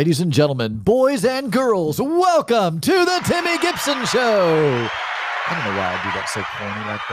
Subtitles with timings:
[0.00, 4.88] Ladies and gentlemen, boys and girls, welcome to the Timmy Gibson Show.
[5.46, 7.04] I don't know why I do that so corny like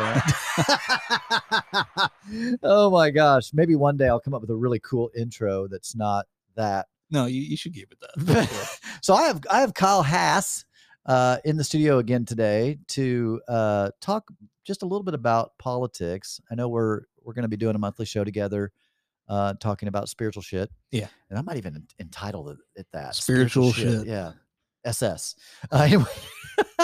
[1.91, 2.11] that.
[2.63, 3.51] oh my gosh.
[3.53, 6.87] Maybe one day I'll come up with a really cool intro that's not that.
[7.11, 8.79] No, you, you should keep it that.
[9.01, 10.63] so I have I have Kyle Hass
[11.05, 14.31] uh, in the studio again today to uh, talk
[14.63, 16.39] just a little bit about politics.
[16.49, 18.71] I know we're we're going to be doing a monthly show together
[19.29, 20.69] uh, talking about spiritual shit.
[20.91, 21.07] Yeah.
[21.29, 24.07] And I might even en- entitle it, that Spiritual shit.
[24.07, 24.33] Yeah.
[24.85, 25.35] SS.
[25.71, 26.05] Uh, anyway.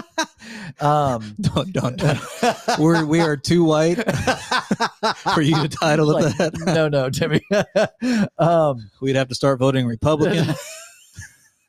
[0.81, 2.19] um, don't, don't, don't.
[2.79, 3.95] We're we are too white
[5.33, 6.53] for you to title it Like, that.
[6.66, 7.41] no, no, Timmy.
[8.38, 10.53] um, We'd have to start voting Republican.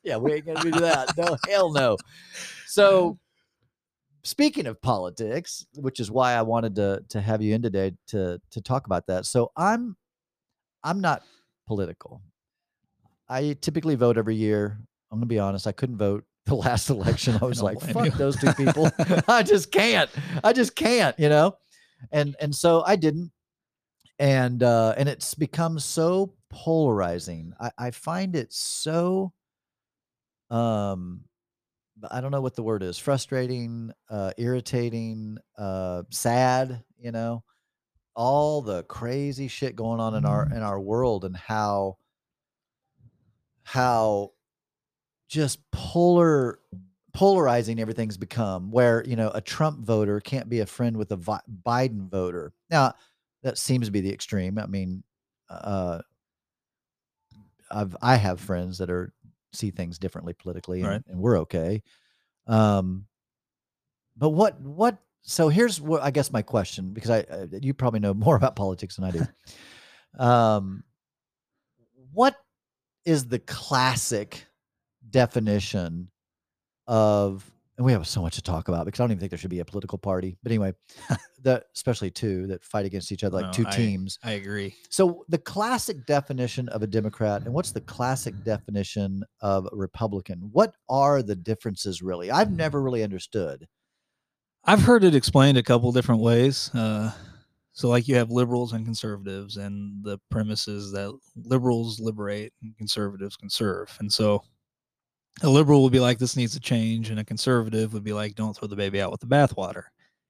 [0.02, 1.16] yeah, we ain't gonna do that.
[1.16, 1.97] No, hell no.
[2.66, 3.19] So,
[4.22, 8.41] speaking of politics, which is why I wanted to to have you in today to
[8.50, 9.25] to talk about that.
[9.27, 9.97] So I'm
[10.84, 11.22] I'm not
[11.66, 12.22] political.
[13.28, 14.78] I typically vote every year.
[15.10, 15.66] I'm gonna be honest.
[15.66, 17.38] I couldn't vote the last election.
[17.40, 18.10] I was don't like, fuck you.
[18.12, 18.90] those two people.
[19.28, 20.10] I just can't.
[20.44, 21.18] I just can't.
[21.18, 21.56] You know,
[22.12, 23.32] and and so I didn't.
[24.18, 27.52] And uh, and it's become so polarizing.
[27.60, 29.32] I, I find it so
[30.50, 31.24] um
[32.10, 37.44] I don't know what the word is frustrating, uh, irritating, uh, sad, you know,
[38.17, 41.97] all the crazy shit going on in our in our world and how
[43.65, 44.33] how
[45.29, 46.61] just polar
[47.12, 51.17] polarizing everything's become where you know a Trump voter can't be a friend with a
[51.17, 52.53] Vi- Biden voter.
[52.70, 52.95] Now
[53.42, 54.59] that seems to be the extreme.
[54.59, 55.03] I mean,
[55.48, 56.01] uh
[57.70, 59.12] I've I have friends that are
[59.53, 61.03] see things differently politically and, Right.
[61.09, 61.83] and we're okay.
[62.47, 63.07] Um
[64.17, 68.00] but what what so here's what I guess my question because I uh, you probably
[68.00, 69.27] know more about politics than I do.
[70.23, 70.85] um
[72.12, 72.36] what
[73.05, 74.46] is the classic
[75.11, 76.08] definition
[76.86, 79.39] of and we have so much to talk about because I don't even think there
[79.39, 80.36] should be a political party.
[80.45, 80.74] But anyway,
[81.42, 84.18] that especially two that fight against each other like No, two I- teams.
[84.23, 84.77] I agree.
[84.91, 90.51] So the classic definition of a Democrat and what's the classic definition of a Republican?
[90.52, 92.30] What are the differences really?
[92.30, 93.67] I've never really understood.
[94.67, 96.70] I've heard it explained a couple different ways.
[96.75, 97.13] Uh,
[97.73, 102.77] so, like, you have liberals and conservatives, and the premise is that liberals liberate and
[102.77, 103.95] conservatives conserve.
[104.01, 104.42] And so,
[105.42, 108.36] a liberal would be like, "This needs to change," and a conservative would be like,
[108.36, 109.85] "Don't throw the baby out with the bathwater."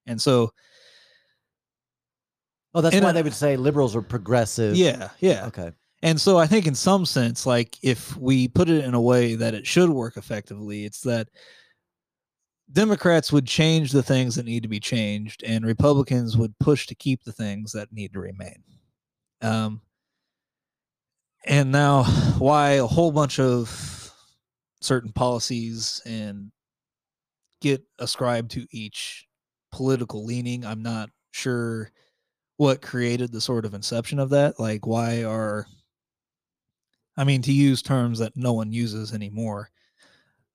[0.06, 0.53] And so,
[2.75, 4.75] Oh, that's why a- they would say liberals are progressive.
[4.75, 5.47] yeah, yeah.
[5.47, 5.71] Okay.
[6.03, 9.37] And so I think in some sense, like if we put it in a way
[9.37, 11.28] that it should work effectively, it's that
[12.72, 16.94] Democrats would change the things that need to be changed, and Republicans would push to
[16.94, 18.62] keep the things that need to remain.
[19.42, 19.82] Um,
[21.44, 22.04] and now,
[22.38, 24.10] why a whole bunch of
[24.80, 26.50] certain policies and
[27.60, 29.26] get ascribed to each
[29.70, 31.91] political leaning, I'm not sure
[32.56, 34.58] what created the sort of inception of that.
[34.58, 35.66] Like, why are
[37.16, 39.70] I mean, to use terms that no one uses anymore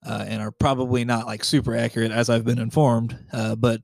[0.05, 3.17] uh, and are probably not like super accurate, as I've been informed.
[3.33, 3.81] Uh, but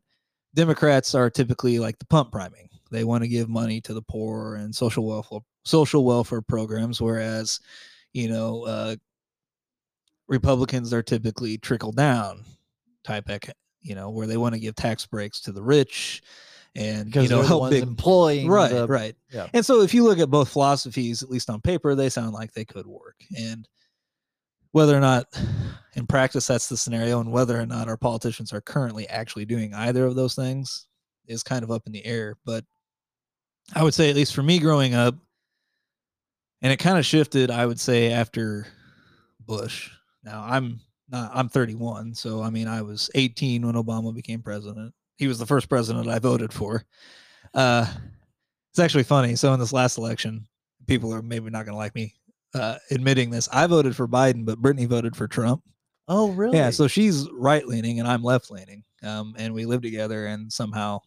[0.53, 2.69] Democrats are typically like the pump priming.
[2.91, 7.59] They want to give money to the poor and social welfare social welfare programs, whereas
[8.13, 8.95] you know uh,
[10.27, 12.43] Republicans are typically trickle down
[13.03, 13.29] type,
[13.81, 16.21] you know, where they want to give tax breaks to the rich
[16.75, 19.47] and Because you know help big employing right the- right yeah.
[19.53, 22.51] and so if you look at both philosophies at least on paper they sound like
[22.53, 23.67] they could work and
[24.75, 25.25] whether or not
[25.93, 29.73] in practice that's the scenario and whether or not our politicians are currently actually doing
[29.73, 30.87] either of those things
[31.27, 32.35] is kind of up in the air.
[32.43, 32.65] But
[33.73, 35.15] i would say at least for me growing up
[36.61, 38.67] and it kind of shifted i would say after
[39.45, 39.91] bush.
[40.25, 44.93] Now i'm not i'm 31 so i mean i was 18 when obama became president.
[45.15, 46.83] He was the first president i voted for.
[47.53, 47.87] Uh
[48.71, 50.45] it's actually funny so in this last election
[50.85, 52.13] people are maybe not going to like me
[52.55, 55.61] uh admitting this i voted for biden but brittany voted for trump
[56.07, 56.57] Oh, really?
[56.57, 60.51] yeah so she's right leaning and i'm left leaning um and we live together and
[60.51, 60.99] somehow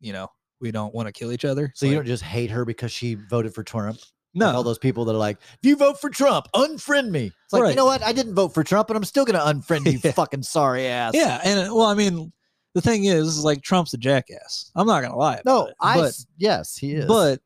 [0.00, 0.28] you know
[0.60, 3.14] we don't want to kill each other so you don't just hate her because she
[3.14, 3.98] voted for Trump?
[4.34, 7.26] no Like all those people that are like, if you vote for Trump, unfriend me.
[7.44, 8.02] It's like, you know what?
[8.02, 10.12] I didn't vote for Trump, but I'm still going to unfriend you, Yeah.
[10.12, 11.12] fucking sorry ass.
[11.14, 12.32] Yeah, and uh, well, I mean,
[12.74, 14.70] the thing is, is like Trump's a jackass.
[14.74, 15.34] I'm not gonna lie.
[15.36, 17.06] About No, it, I, but yes, he is.
[17.06, 17.40] but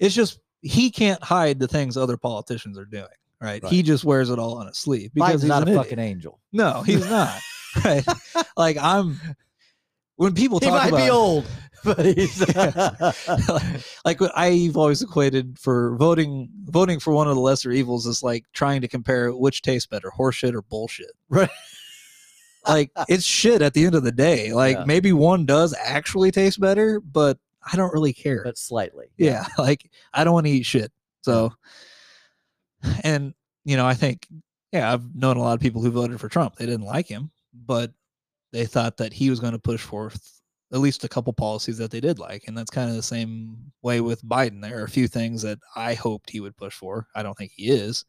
[0.00, 3.04] it's just he can't hide the things other politicians are doing.
[3.40, 3.62] Right?
[3.62, 3.70] Right.
[3.72, 6.40] He just wears it all on his sleeve because Biden's he's not a fucking angel.
[6.52, 7.38] No, he's not.
[7.84, 8.04] right?
[8.56, 9.20] Like I'm.
[10.16, 11.44] when people talk He might about be old,
[11.84, 12.40] but he's
[14.04, 18.22] like what I've always equated for voting voting for one of the lesser evils is
[18.22, 21.12] like trying to compare which tastes better, horseshit or bullshit.
[21.28, 21.50] Right.
[22.66, 24.52] like it's shit at the end of the day.
[24.52, 24.84] Like Yeah.
[24.84, 27.38] maybe one does actually taste better, but
[27.72, 28.42] I don't really care.
[28.44, 29.06] but slightly.
[29.16, 30.92] yeah, like I don't want to eat shit.
[31.22, 31.52] So
[33.04, 33.34] and
[33.64, 34.26] you know, I think
[34.72, 36.56] yeah, I've known a lot of people who voted for Trump.
[36.56, 37.92] They didn't like him, but
[38.52, 40.40] they thought that he was going to push forth
[40.72, 42.44] at least a couple policies that they did like.
[42.48, 44.60] And that's kind of the same way with Biden.
[44.60, 47.06] There are a few things that I hoped he would push for.
[47.14, 48.04] I don't think he is.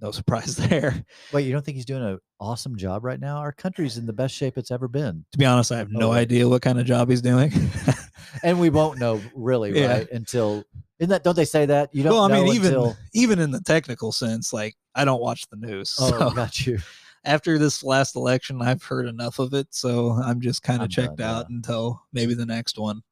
[0.00, 1.04] No surprise there.
[1.32, 3.38] Wait, you don't think he's doing an awesome job right now?
[3.38, 6.10] Our country's in the best shape it's ever been, To be honest, I have no
[6.10, 6.12] Oh.
[6.12, 7.52] idea what kind of job he's doing.
[8.42, 9.98] and we won't know really, Yeah.
[9.98, 10.10] right?
[10.10, 10.64] Until
[10.98, 11.22] isn't that?
[11.24, 12.96] Don't they say that you don't well, I know mean, even until?
[13.14, 15.94] even in the technical sense, like I don't watch the news.
[16.00, 16.78] Oh, so got you.
[17.24, 21.16] after this last election, I've heard enough of it, so I'm just kind of checked
[21.16, 23.02] done, out until maybe the next one.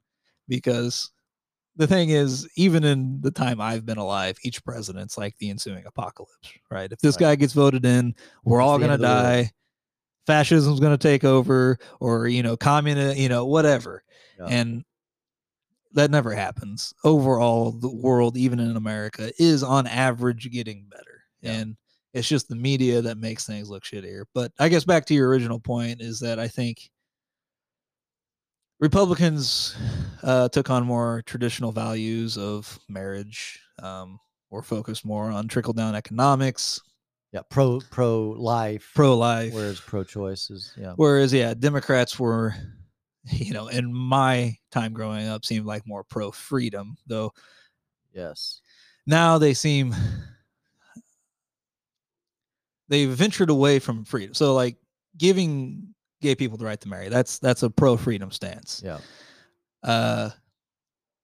[0.48, 1.10] Because
[1.76, 5.84] the thing is, even in the time I've been alive, each president's like the ensuing
[5.86, 6.90] apocalypse, right?
[6.90, 7.20] If this Right.
[7.20, 8.14] guy gets voted in,
[8.44, 9.22] we're It's all gonna of the world.
[9.22, 9.50] die.
[10.26, 14.02] Fascism's gonna take over, or you know, communist, you know, whatever.
[14.38, 14.46] Yeah.
[14.46, 14.84] And
[15.96, 16.94] that never happens.
[17.04, 21.22] Overall, the world, even in America, is on average getting better.
[21.40, 21.52] Yeah.
[21.52, 21.76] And
[22.14, 24.24] it's just the media that makes things look shittier.
[24.32, 26.88] But I guess back to your original point is that I think
[28.80, 29.74] Republicans
[30.22, 34.18] uh, took on more traditional values of marriage, um,
[34.50, 36.80] were focused more on trickle down economics,
[37.32, 39.52] Yeah, pro pro life, pro life.
[39.52, 40.92] whereas pro choice is yeah.
[40.96, 42.54] Whereas, yeah, Democrats were,
[43.30, 47.32] you know, in my time growing up, seemed like more pro freedom, though
[48.12, 48.60] Yes.
[49.06, 49.94] now they seem
[52.88, 54.34] they've ventured away from freedom.
[54.34, 54.76] So, like
[55.18, 58.82] giving gay people the right to marry, that's that's a pro freedom stance.
[58.84, 59.00] Yeah.
[59.82, 60.30] Uh,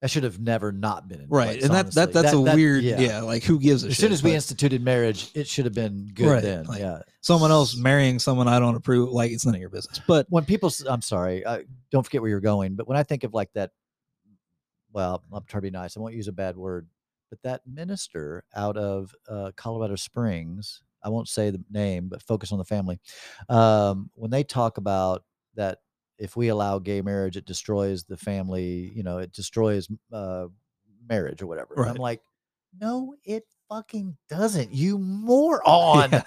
[0.02, 2.56] That should have never not been in right, place, and that, that that's a that-
[2.56, 3.20] weird, yeah.
[3.22, 4.00] Like, who gives a As shit?
[4.00, 6.64] soon as we instituted marriage, it should have been good Right, then.
[6.64, 7.02] like- yeah.
[7.20, 10.00] someone else marrying someone I don't approve, like it's none of your business.
[10.08, 11.60] But when people I'm sorry uh,
[11.92, 13.70] don't forget where you're going but when i think of like that
[14.92, 16.88] well i'm trying to be nice i won't use a bad word
[17.30, 22.50] but that minister out of uh, colorado springs i won't say the name but focus
[22.52, 22.98] on the family
[23.48, 25.22] um, when they talk about
[25.54, 25.78] that
[26.18, 30.46] if we allow gay marriage it destroys the family you know it destroys uh,
[31.08, 32.20] marriage or whatever and i'm like
[32.80, 36.22] no it fucking doesn't you moron Yeah.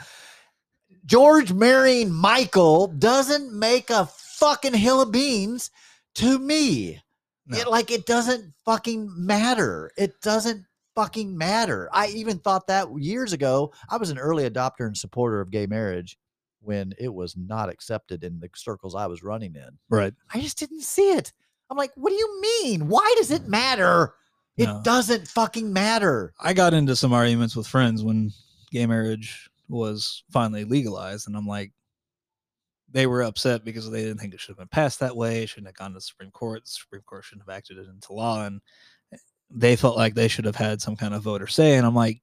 [1.05, 5.69] George marrying Michael doesn't make a fucking hill of beans
[6.15, 6.99] to me.
[7.45, 7.59] No.
[7.59, 9.91] It like it doesn't fucking matter.
[9.97, 10.65] It doesn't
[10.95, 11.89] fucking matter.
[11.93, 13.71] I even thought that years ago.
[13.87, 16.17] I was an early adopter and supporter of gay marriage
[16.65, 19.69] when it was not accepted in the circles I was running in.
[19.89, 21.31] right, I just didn't see it.
[21.69, 22.87] I'm like, what do you mean?
[22.87, 24.13] Why does it matter?
[24.57, 24.81] It No.
[24.83, 26.33] doesn't fucking matter.
[26.39, 28.31] I got into some arguments with friends when
[28.71, 31.71] gay marriage was finally legalized, and I'm like,
[32.91, 35.43] they were upset because they didn't think it should have been passed that way.
[35.43, 36.63] It shouldn't have gone to the Supreme Court.
[36.63, 38.61] The Supreme Court shouldn't have acted it into law, and
[39.49, 41.75] they felt like they should have had some kind of voter say.
[41.75, 42.21] And I'm like,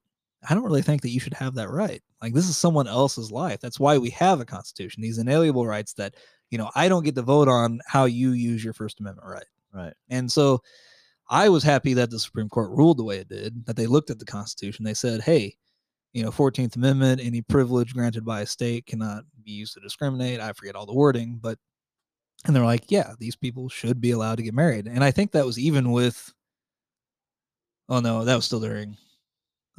[0.49, 2.03] I don't really think that you should have that right.
[2.21, 3.61] Like this is someone else's life.
[3.61, 5.03] That's why we have a constitution.
[5.03, 6.15] These inalienable rights that
[6.51, 9.45] you know I don't get to vote on how you use your First Amendment right.
[9.73, 9.95] Right.
[10.11, 10.63] And so
[11.31, 14.11] I was happy that the Supreme Court ruled the way it did, that they looked
[14.11, 14.85] at the Constitution.
[14.85, 15.57] They said, hey,
[16.13, 20.41] you know, 14th Amendment, any privilege granted by a state cannot be used to discriminate.
[20.41, 21.59] I forget all the wording, but,
[22.45, 24.87] and they're like, yeah, these people should be allowed to get married.
[24.87, 26.35] And I think that was even with,
[27.89, 28.99] oh no, that was still during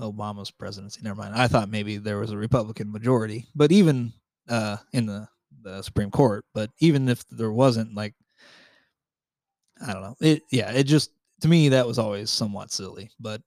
[0.04, 1.02] Obama's presidency.
[1.04, 1.36] Never mind.
[1.36, 4.14] I thought maybe there was a Republican majority, but even
[4.50, 5.28] uh, in the,
[5.62, 8.14] the Supreme Court, but even if there wasn't, like,
[9.86, 10.16] I don't know.
[10.22, 13.12] It yeah, it just to me that was always somewhat silly.
[13.20, 13.42] But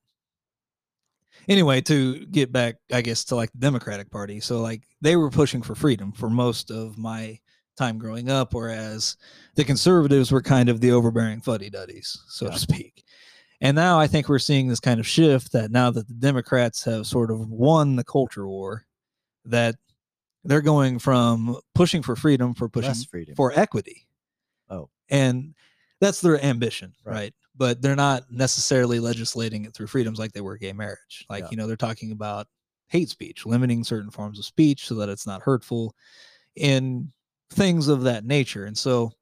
[1.48, 4.40] anyway, to get back, I guess to like the Democratic Party.
[4.40, 7.38] So like they were pushing for freedom for most of my
[7.78, 9.16] time growing up, whereas
[9.54, 12.52] the conservatives were kind of the overbearing fuddy duddies, so Yeah.
[12.52, 12.95] to speak.
[13.60, 16.84] And now I think we're seeing this kind of shift that now that the Democrats
[16.84, 18.84] have sort of won the culture war,
[19.46, 19.76] that
[20.44, 23.34] they're going from pushing for freedom for pushing freedom.
[23.34, 24.06] for equity.
[24.70, 24.90] Oh.
[25.08, 25.54] And
[26.00, 27.12] that's their ambition, Right.
[27.14, 27.34] right?
[27.56, 31.24] But they're not necessarily legislating it through freedoms like they were gay marriage.
[31.30, 31.48] Like, Yeah.
[31.52, 32.48] you know, they're talking about
[32.88, 35.94] hate speech, limiting certain forms of speech so that it's not hurtful
[36.60, 37.10] and
[37.50, 38.66] things of that nature.
[38.66, 39.12] And so,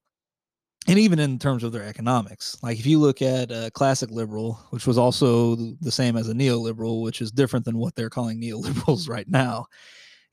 [0.86, 4.54] and even in terms of their economics, like if you look at a classic liberal,
[4.70, 8.40] which was also the same as a neoliberal, which is different than what they're calling
[8.42, 9.66] neoliberals right now,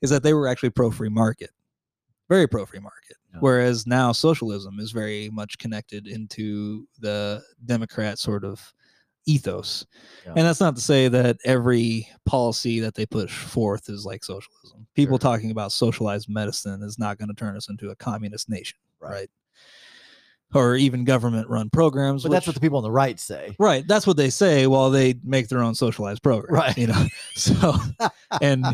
[0.02, 1.50] is that they were actually pro free market
[2.28, 3.16] very pro free market.
[3.32, 3.40] Yeah.
[3.40, 8.72] Whereas now socialism is very much connected into the Democrat sort of
[9.26, 9.84] ethos.
[10.24, 10.32] Yeah.
[10.36, 14.86] And that's not to say that every policy that they push forth is like socialism.
[14.94, 15.30] People Sure.
[15.30, 19.10] talking about socialized medicine is not going to turn us into a communist nation, Right.
[19.10, 19.30] right?
[20.54, 22.22] Or even government run programs.
[22.24, 23.56] But that's what the people on the right say.
[23.58, 23.86] Right.
[23.86, 26.54] That's what they say while they make their own socialized program.
[26.54, 26.76] Right.
[26.76, 27.74] You know, so,
[28.40, 28.64] and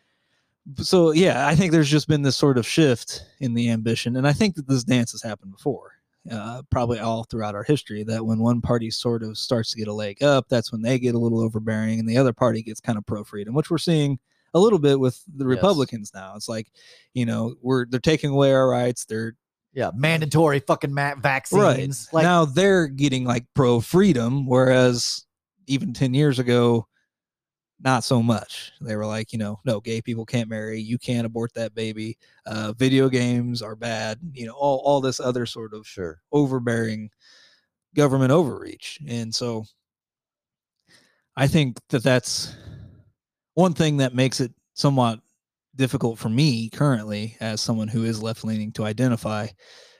[0.78, 4.16] so, yeah, I think there's just been this sort of shift in the ambition.
[4.16, 5.92] And I think that this dance has happened before,
[6.30, 9.88] uh, probably all throughout our history, that when one party sort of starts to get
[9.88, 12.80] a leg up, that's when they get a little overbearing and the other party gets
[12.80, 14.18] kind of pro freedom, which we're seeing
[14.54, 15.56] a little bit with the Yes.
[15.56, 16.34] Republicans now.
[16.36, 16.70] It's like,
[17.14, 19.04] you know, we're, they're taking away our rights.
[19.04, 19.34] They're
[19.74, 22.08] Yeah, mandatory fucking ma- vaccines.
[22.12, 22.22] Right.
[22.22, 25.24] now they're getting like pro freedom, whereas
[25.66, 26.86] even 10 years ago,
[27.80, 28.72] not so much.
[28.80, 30.80] They were like, you know, no, gay people can't marry.
[30.80, 32.16] You can't abort that baby.
[32.46, 34.18] Uh, video games are bad.
[34.34, 36.20] You know, all, all this other sort of sure.
[36.30, 37.10] overbearing
[37.94, 38.98] government overreach.
[39.06, 39.64] And so
[41.36, 42.54] I think that that's
[43.54, 45.20] one thing that makes it somewhat
[45.74, 49.46] difficult for me currently as someone who is left leaning to identify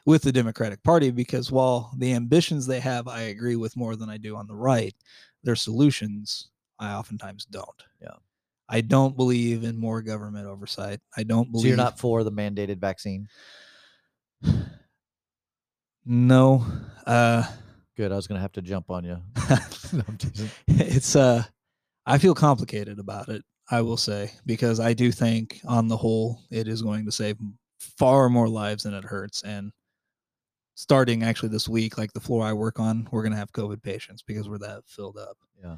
[0.04, 4.10] with the Democratic Party because while the ambitions they have I agree with more than
[4.10, 4.94] I do on the right,
[5.42, 7.82] their solutions I oftentimes don't.
[8.00, 8.08] Yeah.
[8.68, 11.00] I don't believe in more government oversight.
[11.16, 13.28] I don't believe So you're not for the mandated vaccine?
[16.04, 16.66] No.
[17.06, 17.44] Uh
[17.96, 18.10] Good.
[18.10, 19.18] I was gonna have to jump on you.
[20.66, 21.44] It's uh
[22.04, 26.40] i feel complicated about it i will say because i do think on the whole
[26.50, 27.36] it is going to save
[27.80, 29.72] far more lives than it hurts and
[30.74, 33.82] starting actually this week like the floor i work on we're going to have covid
[33.82, 35.76] patients because we're that filled up Yeah.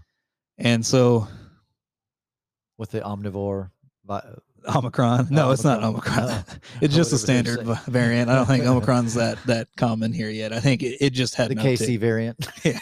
[0.59, 1.27] and so
[2.79, 3.71] With the omnivore.
[4.07, 4.23] vi-
[4.75, 6.19] omicron no it's not Omicron.
[6.25, 6.59] omicron No.
[6.81, 10.61] it's just a standard variant i don't think omicron's that that common here yet i
[10.61, 11.55] think it, it just had the.
[11.57, 12.47] KC variant.
[12.65, 12.79] yeah.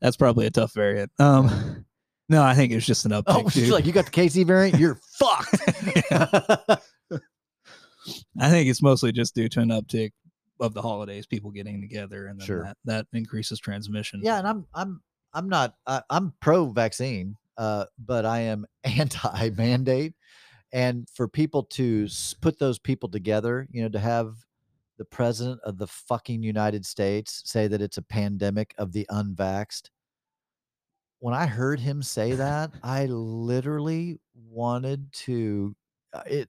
[0.00, 1.10] That's probably a tough variant.
[1.18, 1.84] Um,
[2.30, 3.24] no, I think it was just an uptick.
[3.44, 4.78] Oh, she's like you got the KC variant.
[4.78, 5.56] You're fucked.
[8.40, 10.12] I think it's mostly just due to an uptick
[10.60, 12.64] of the holidays, people getting together, and then Sure.
[12.64, 14.20] that, that increases transmission.
[14.22, 15.02] yeah, and I'm I'm
[15.34, 20.14] I'm not I, I'm pro vaccine, uh, but I am anti mandate.
[20.72, 24.36] And for people to s- put those people together, you know, to have
[24.98, 29.90] the president of the fucking United States say that it's a pandemic of the unvaxxed.
[31.20, 35.74] When I heard him say that, I literally wanted to.
[36.12, 36.48] uh, It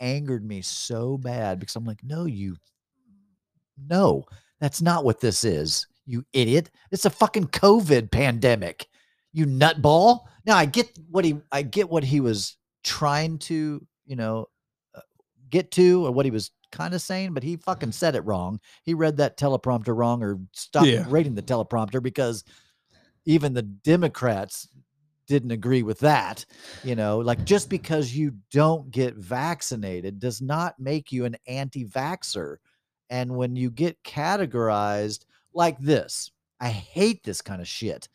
[0.00, 2.56] angered me so bad because I'm like, no, you,
[3.88, 4.24] no,
[4.60, 6.70] that's not what this is, you idiot.
[6.90, 8.86] It's a fucking COVID pandemic,
[9.32, 10.20] you nutball.
[10.46, 14.46] Now I get what he, I get what he was trying to, you know,
[14.94, 15.00] uh,
[15.48, 18.60] get to or what he was kind of saying, but he fucking said it wrong.
[18.82, 21.06] He read that teleprompter wrong or stopped Yeah.
[21.08, 22.44] reading the teleprompter because
[23.26, 24.68] even the Democrats
[25.26, 26.44] didn't agree with that.
[26.82, 31.84] You know, like just because you don't get vaccinated does not make you an anti
[31.84, 32.56] vaxxer.
[33.10, 38.08] And when you get categorized like this, I hate this kind of shit.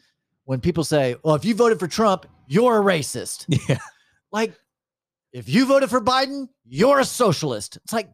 [0.45, 3.45] When people say, well, if you voted for Trump, you're a racist.
[3.69, 3.77] yeah,
[4.31, 4.53] Like,
[5.31, 7.77] if you voted for Biden, you're a socialist.
[7.77, 8.09] It's like,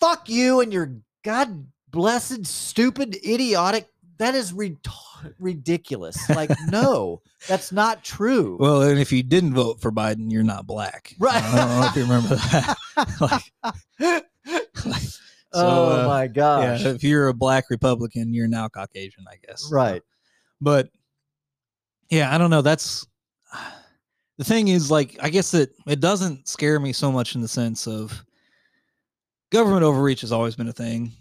[0.00, 3.88] fuck you and your god blessed, stupid, idiotic.
[4.18, 4.78] That is rid-
[5.38, 6.28] ridiculous.
[6.30, 8.56] Like, no, that's not true.
[8.58, 11.14] Well, and if you didn't vote for Biden, you're not black.
[11.20, 11.42] Right.
[11.42, 12.76] I don't know if you remember that.
[13.20, 14.24] like,
[14.84, 15.02] like,
[15.52, 16.82] oh uh, my gosh.
[16.82, 19.70] yeah, if you're a black Republican, you're now Caucasian, I guess.
[19.72, 20.02] Right.
[20.60, 20.90] But
[22.10, 22.62] yeah, I don't know.
[22.62, 23.06] That's
[24.38, 27.48] the thing is like I guess that it doesn't scare me so much in the
[27.48, 28.24] sense of
[29.50, 31.12] government overreach has always been a thing,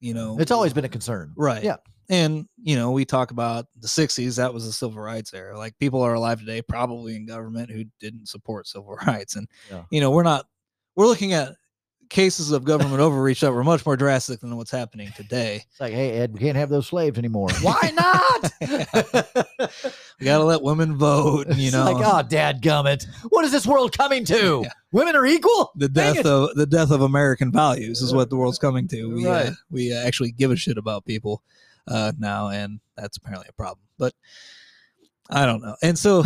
[0.00, 0.38] you know.
[0.40, 1.32] It's always been a concern.
[1.36, 1.62] right.
[1.62, 1.76] yeah.
[2.08, 5.56] And you know, we talk about the 60s, that was the civil rights era.
[5.56, 9.84] Like people are alive today probably in government who didn't support civil rights and Yeah.
[9.90, 10.46] you know, we're not
[10.96, 11.54] we're looking at
[12.10, 15.64] cases of government overreach that were much more drastic than what's happening today.
[15.70, 17.48] It's like, hey, Ed, we can't have those slaves anymore.
[17.62, 18.52] Why not?
[20.20, 21.84] We got to let women vote, you It's know.
[21.90, 23.04] like, oh, dad gummit.
[23.30, 24.60] What is this world coming to?
[24.64, 24.70] Yeah.
[24.92, 25.72] Women are equal?
[25.74, 26.26] the Dang death it.
[26.26, 29.12] of the death of American values is what the world's coming to.
[29.14, 31.42] We uh, we uh, actually give a shit about people
[31.88, 33.86] uh, now, and that's apparently a problem.
[33.98, 34.14] But
[35.30, 35.76] I don't know.
[35.82, 36.24] And so,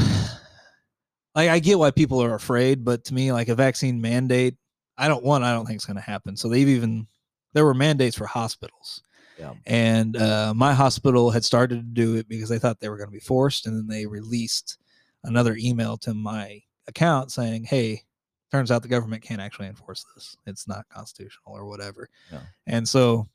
[1.34, 4.56] like, I get why people are afraid, but to me, like a vaccine mandate,
[4.98, 5.44] I don't want.
[5.44, 6.36] I don't think it's going to happen.
[6.36, 7.06] So they've even
[7.52, 9.02] there were mandates for hospitals.
[9.38, 9.52] Yeah.
[9.66, 13.08] And uh, my hospital had started to do it because they thought they were going
[13.08, 14.78] to be forced, and then they released
[15.24, 18.02] another email to my account saying, "Hey,
[18.50, 20.36] turns out the government can't actually enforce this.
[20.46, 22.08] It's not constitutional or whatever.
[22.32, 22.40] Yeah.
[22.66, 23.28] And so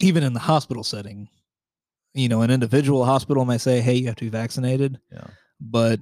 [0.00, 1.28] even in the hospital setting,
[2.14, 5.26] you know, an individual hospital may say, "Hey, you have to be vaccinated." Yeah.
[5.60, 6.00] But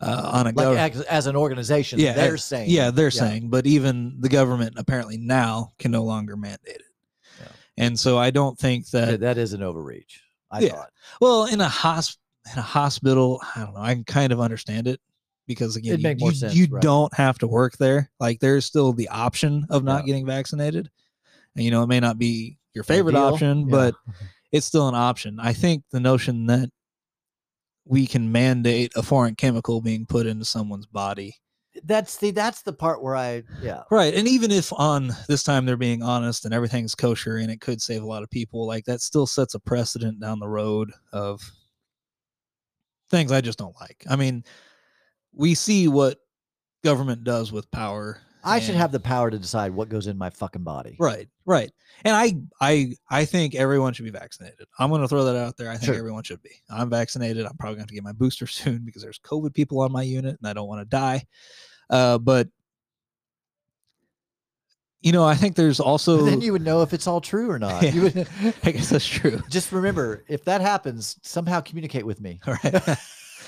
[0.00, 2.68] uh, on a Like gov- as, as an organization, Yeah, they're as- saying.
[2.70, 6.82] yeah, they're saying, but even the government apparently now can no longer mandate it.
[7.40, 7.46] Yeah.
[7.78, 10.20] And so I don't think that that, that is an overreach.
[10.50, 10.68] I Yeah.
[10.70, 10.90] thought
[11.20, 12.16] well in a hosp
[12.52, 15.00] in a hospital, I don't know, I can kind of understand it
[15.46, 16.82] because again, It'd you, make more you- sense, you right.
[16.82, 18.10] don't have to work there.
[18.20, 20.06] Like there's still the option of not Yeah.
[20.06, 20.90] getting vaccinated.
[21.54, 23.66] And you know, it may not be your favorite Ideal, option, yeah.
[23.70, 23.94] but
[24.52, 25.38] it's still an option.
[25.40, 26.70] I think the notion that
[27.86, 31.36] we can mandate a foreign chemical being put into someone's body.
[31.84, 34.14] that's the that's the part where I yeah Right.
[34.14, 37.82] And even if on this time they're being honest and everything's kosher and it could
[37.82, 41.42] save a lot of people, like that still sets a precedent down the road of
[43.10, 44.04] things I just don't like.
[44.08, 44.44] I mean,
[45.32, 46.18] we see what
[46.84, 48.20] government does with power.
[48.44, 50.96] I should have the power to decide what goes in my fucking body.
[50.98, 51.70] Right, right.
[52.04, 54.66] And I I I think everyone should be vaccinated.
[54.78, 55.70] I'm going to throw that out there.
[55.70, 55.94] I think Sure.
[55.94, 56.50] everyone should be.
[56.68, 57.46] I'm vaccinated.
[57.46, 60.36] I'm probably going to get my booster soon because there's COVID people on my unit
[60.40, 61.24] and I don't want to die.
[61.90, 62.48] Uh, but
[65.00, 67.50] you know, I think there's also But then you would know if it's all true
[67.50, 67.82] or not.
[67.82, 67.90] Yeah.
[67.92, 68.28] You would
[68.64, 69.42] I guess that's true.
[69.50, 72.40] just remember if that happens, somehow communicate with me.
[72.46, 72.98] All right.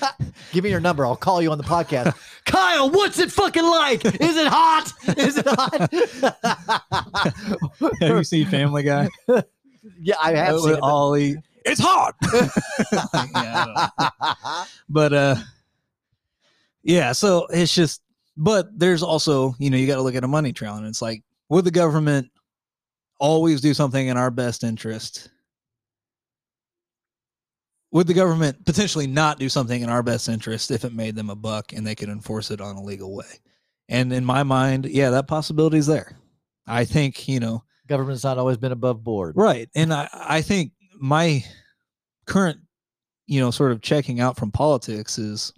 [0.51, 1.05] Give me your number.
[1.05, 2.15] I'll call you on the podcast.
[2.45, 4.05] Kyle, what's it fucking like?
[4.05, 4.91] Is it hot?
[5.17, 5.91] Is it hot?
[8.01, 9.09] have you seen Family Guy?
[9.99, 10.83] yeah, I have seen with it.
[10.83, 11.35] Ollie.
[11.65, 12.15] It's hot.
[12.23, 12.49] Yeah,
[13.13, 14.63] I don't know.
[14.89, 15.35] but uh
[16.83, 18.01] yeah so it's just
[18.37, 21.01] but there's also you know you got to look at a money trail and it's
[21.01, 22.29] like would the government
[23.19, 25.29] always do something in our best interest
[27.91, 31.29] would the government potentially not do something in our best interest if it made them
[31.29, 33.39] a buck and they could enforce it on a legal way
[33.89, 36.17] and in my mind yeah that possibility is there
[36.67, 39.35] i think you know Government's not always been above board.
[39.35, 39.69] Right.
[39.75, 41.43] And I, I think my
[42.25, 42.59] current,
[43.25, 45.53] you know, sort of checking out from politics is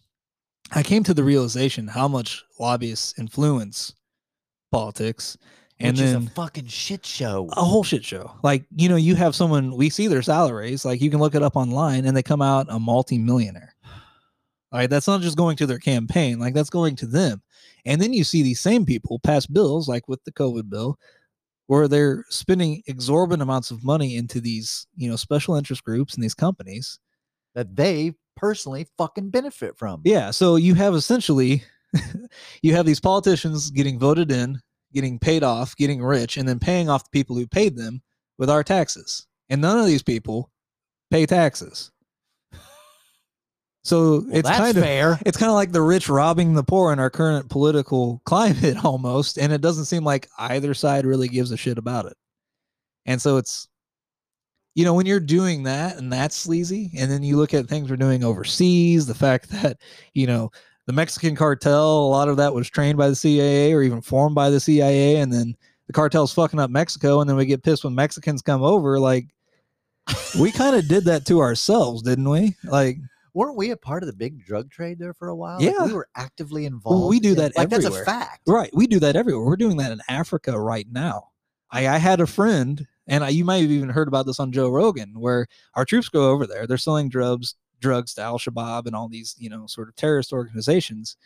[0.72, 3.94] I came to the realization how much lobbyists influence
[4.72, 5.38] politics.
[5.80, 7.48] And which is then a fucking shit show.
[7.54, 8.32] a whole shit show.
[8.44, 11.44] Like, you know, you have someone, we see their salaries, like you can look it
[11.44, 13.74] up online and they come out a multi-millionaire.
[14.72, 14.90] All right.
[14.90, 17.42] That's not just going to their campaign, like that's going to them.
[17.86, 21.00] And then you see these same people pass bills, like with the COVID bill,
[21.68, 26.24] where they're spending exorbitant amounts of money into these, you know, special interest groups and
[26.24, 27.00] these companies.
[27.56, 30.02] that they personally fucking benefit from.
[30.06, 30.32] Yeah.
[30.32, 31.64] So you have essentially,
[32.62, 34.60] you have these politicians getting voted in,
[34.94, 38.02] getting paid off, getting rich, and then paying off the people who paid them
[38.38, 39.26] with our taxes.
[39.50, 40.52] And none of these people
[41.12, 41.92] pay taxes.
[43.84, 45.20] So Well, it's kind of fair.
[45.26, 49.38] it's kind of like the rich robbing the poor in our current political climate almost
[49.38, 52.14] and it doesn't seem like either side really gives a shit about it
[53.06, 53.68] and so it's
[54.76, 57.90] you know when you're doing that and that's sleazy and then you look at things
[57.90, 59.78] we're doing overseas the fact that
[60.14, 60.52] you know
[60.90, 64.34] the mexican cartel a lot of that was trained by the cia or even formed
[64.34, 67.84] by the cia and then the cartel's fucking up mexico and then we get pissed
[67.84, 69.28] when mexicans come over like
[70.40, 72.98] we kind of did that to ourselves didn't we like
[73.36, 75.62] Weren't we a part of the big drug trade there for a while?
[75.62, 75.86] Yeah.
[75.86, 77.12] we were actively involved.
[77.12, 78.42] we do in- that Like that's a fact.
[78.48, 78.72] Right.
[78.74, 79.46] We do that everywhere.
[79.46, 81.30] We're doing that in Africa right now.
[81.72, 84.52] I, I had a friend, and I, you might have even heard about this on
[84.52, 86.66] Joe Rogan, where our troops go over there.
[86.66, 90.34] They're selling drugs, drugs to Al Shabaab and all these, you know, sort of terrorist
[90.34, 91.18] organizations.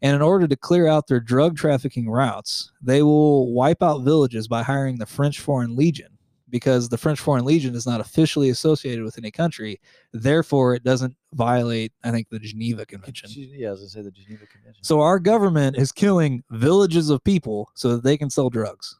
[0.00, 4.48] And in order to clear out their drug trafficking routes, they will wipe out villages
[4.48, 6.08] by hiring the French Foreign Legion
[6.50, 9.80] because the French Foreign Legion is not officially associated with any country.
[10.12, 13.30] Therefore, it doesn't violate, I think, the Geneva Convention.
[13.32, 14.84] Yeah, I was gonna say the Geneva Convention.
[14.84, 18.98] So our government is killing villages of people so that they can sell drugs.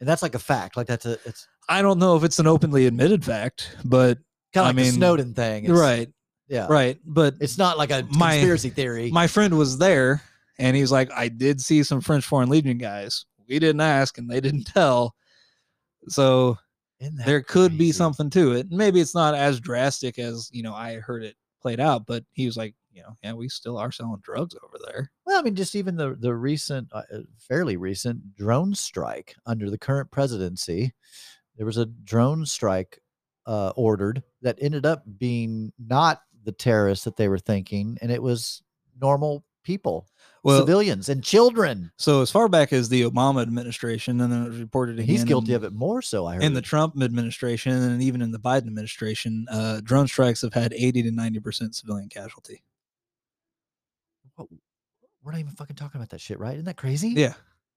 [0.00, 0.76] and that's like a fact.
[0.76, 4.18] Like that's a it's I don't know if it's an openly admitted fact, but
[4.54, 5.64] kind I of like the Snowden thing.
[5.64, 6.10] It's- right,
[6.48, 6.66] Yeah.
[6.68, 6.98] right.
[7.04, 9.10] But It's not like a My- conspiracy theory.
[9.10, 10.22] my friend was there
[10.58, 13.26] and he's like, I did see some French Foreign Legion guys.
[13.48, 15.14] We didn't ask and they didn't tell.
[16.08, 16.56] So
[17.00, 18.70] there could be something to it.
[18.70, 22.46] Maybe it's not as drastic as, you know, I heard it played out, but he
[22.46, 25.10] was like, you know, yeah, we still are selling drugs over there.
[25.26, 29.68] Well, I mean, just even the the recent, uh, uh, fairly recent drone strike under
[29.68, 30.92] the current presidency,
[31.56, 33.00] there was a drone strike
[33.46, 38.22] uh, ordered that ended up being not the terrorists that they were thinking, and it
[38.22, 38.62] was
[39.00, 40.06] normal people,
[40.42, 41.90] Well, civilians, and children.
[41.96, 45.06] so as far back as the Obama administration, and then it was reported again.
[45.08, 46.26] He's guilty in- of it more so.
[46.26, 46.44] I heard.
[46.44, 50.74] in the Trump administration and even in the Biden administration, uh, drone strikes have had
[50.74, 52.62] 80 to 90% civilian casualty.
[55.22, 56.52] we're not even fucking talking about that shit, right?
[56.54, 57.08] Isn't that crazy?
[57.08, 57.32] Yeah.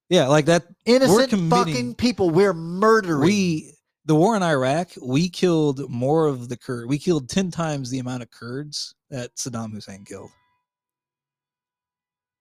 [0.10, 3.22] Yeah, like that innocent fucking people we're murdering.
[3.22, 3.74] we
[4.08, 6.88] the war in Iraq, we killed more of the Kurd.
[6.88, 10.32] We killed 10 times the amount of Kurds that Saddam Hussein killed.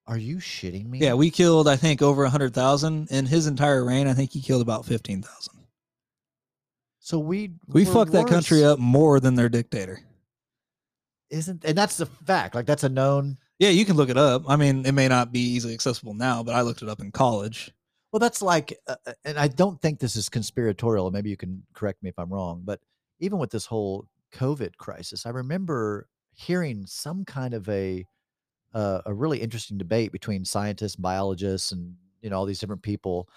[0.07, 1.01] are you shitting me?
[1.01, 4.07] Yeah, we killed I think over 100,000 in his entire reign.
[4.07, 5.53] I think he killed about 15,000.
[7.01, 10.01] so we We fucked that country up more than their dictator.
[11.31, 11.65] isn't?
[11.65, 12.55] And that's the fact.
[12.55, 13.39] Like that's a known.
[13.59, 14.45] Yeah, you can look it up.
[14.47, 17.11] I mean, it may not be easily accessible now, but I looked it up in
[17.11, 17.73] college.
[18.13, 21.11] Well, that's like, uh, uh, and I don't think this is conspiratorial.
[21.11, 22.63] Maybe you can correct me if I'm wrong.
[22.65, 22.81] But
[23.21, 28.07] even with this whole COVID crisis, I remember hearing some kind of a
[28.75, 33.29] uh, a really interesting debate between scientists, biologists, and you know all these different people,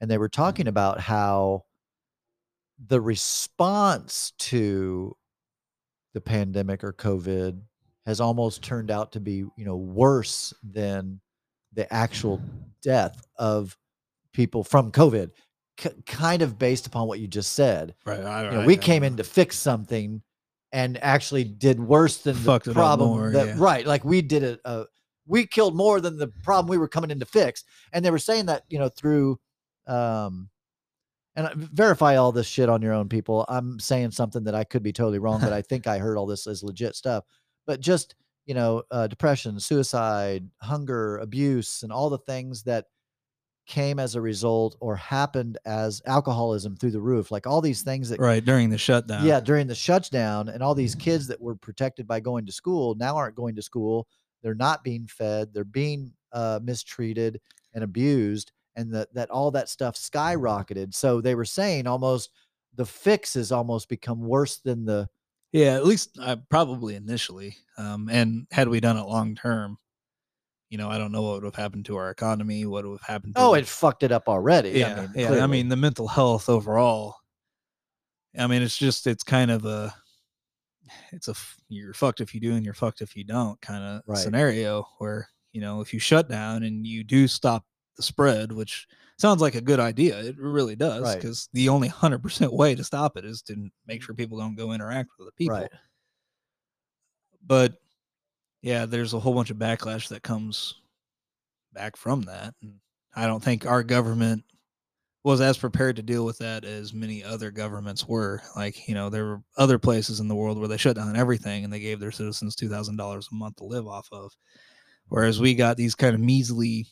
[0.00, 1.64] and they were talking about how
[2.86, 5.16] the response to
[6.14, 7.60] the pandemic or COVID
[8.06, 11.20] has almost turned out to be you know worse than
[11.74, 12.40] the actual
[12.82, 13.76] death of
[14.38, 15.32] people from COVID,
[15.76, 17.96] k- kind of based upon what you just said.
[18.06, 18.20] Right.
[18.20, 20.22] I, You know, we came in to fix something
[20.72, 23.54] and actually did worse than the problem more, that yeah.
[23.56, 24.84] right like we did it uh,
[25.26, 28.18] we killed more than the problem we were coming in to fix and they were
[28.18, 29.38] saying that you know through
[29.86, 30.50] um
[31.36, 34.82] and verify all this shit on your own people i'm saying something that i could
[34.82, 37.24] be totally wrong but i think i heard all this as legit stuff
[37.66, 42.84] but just you know uh, depression suicide hunger abuse and all the things that
[43.68, 48.08] came as a result or happened as alcoholism through the roof like all these things
[48.08, 49.24] that right during the shutdown.
[49.24, 52.94] yeah, during the shutdown, and all these kids that were protected by going to school
[52.96, 54.08] now aren't going to school.
[54.42, 55.52] They're not being fed.
[55.52, 57.40] They're being uh, mistreated
[57.74, 60.94] and abused, and that that all that stuff skyrocketed.
[60.94, 62.30] So they were saying almost
[62.74, 65.08] the fix has almost become worse than the.
[65.52, 67.56] Yeah, at least uh, probably initially.
[67.76, 69.78] Um, and had we done it long term,
[70.70, 73.06] you know, I don't know what would have happened to our economy, what would have
[73.06, 74.70] happened to Oh, it fucked it up already.
[74.70, 75.42] yeah, I mean, yeah.
[75.44, 77.16] I mean, the mental health overall.
[78.38, 79.94] I mean, it's just it's kind of a
[81.12, 81.34] it's a
[81.68, 84.18] you're fucked if you do and you're fucked if you don't kind of Right.
[84.18, 87.64] scenario where you know if you shut down and you do stop
[87.96, 88.86] the spread, which
[89.18, 91.16] sounds like a good idea, it really does Right.
[91.16, 94.54] because the only hundred percent way to stop it is to make sure people don't
[94.54, 95.56] go interact with other people.
[95.56, 95.70] Right.
[97.44, 97.74] But
[98.62, 100.74] yeah, there's a whole bunch of backlash that comes
[101.72, 102.54] back from that.
[102.62, 102.74] And
[103.14, 104.44] I don't think our government
[105.24, 108.40] was as prepared to deal with that as many other governments were.
[108.56, 111.64] Like, you know, there were other places in the world where they shut down everything
[111.64, 112.98] and they gave their citizens $2,000
[113.30, 114.32] a month to live off of.
[115.08, 116.86] Whereas we got these kind of measly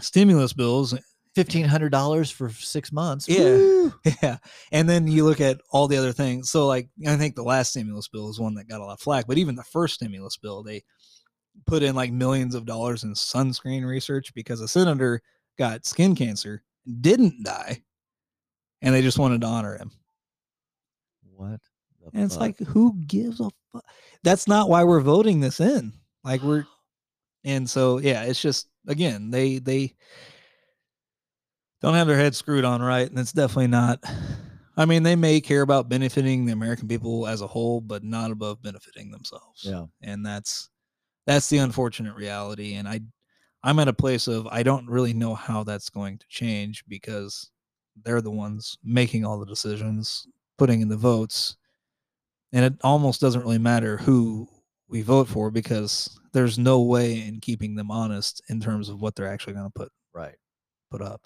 [0.00, 0.94] stimulus bills
[1.34, 3.28] fifteen hundred dollars for six months.
[3.28, 3.38] Yeah.
[3.40, 3.94] Woo!
[4.22, 4.38] Yeah.
[4.72, 6.50] And then you look at all the other things.
[6.50, 9.00] So, like, I think the last stimulus bill is one that got a lot of
[9.00, 10.82] flack, but even the first stimulus bill, they
[11.66, 15.20] put in like millions of dollars in sunscreen research because a senator
[15.58, 16.62] got skin cancer,
[17.00, 17.82] didn't die,
[18.82, 19.90] and they just wanted to honor him.
[21.34, 21.60] What?
[22.00, 22.40] the And it's fuck?
[22.40, 23.84] like, who gives a fuck?
[24.22, 25.92] That's not why we're voting this in.
[26.24, 26.64] Like, we're,
[27.44, 29.94] and so, yeah, it's just, again, they, they,
[31.80, 34.02] don't have their head screwed on right and it's definitely not
[34.76, 38.30] i mean they may care about benefiting the american people as a whole but not
[38.30, 39.84] above benefiting themselves yeah.
[40.02, 40.68] and that's
[41.26, 43.00] that's the unfortunate reality and i
[43.62, 47.50] i'm at a place of i don't really know how that's going to change because
[48.04, 50.26] they're the ones making all the decisions
[50.58, 51.56] putting in the votes
[52.52, 54.48] and it almost doesn't really matter who
[54.88, 59.14] we vote for because there's no way in keeping them honest in terms of what
[59.14, 60.34] they're actually going to put Right.
[60.90, 61.22] put up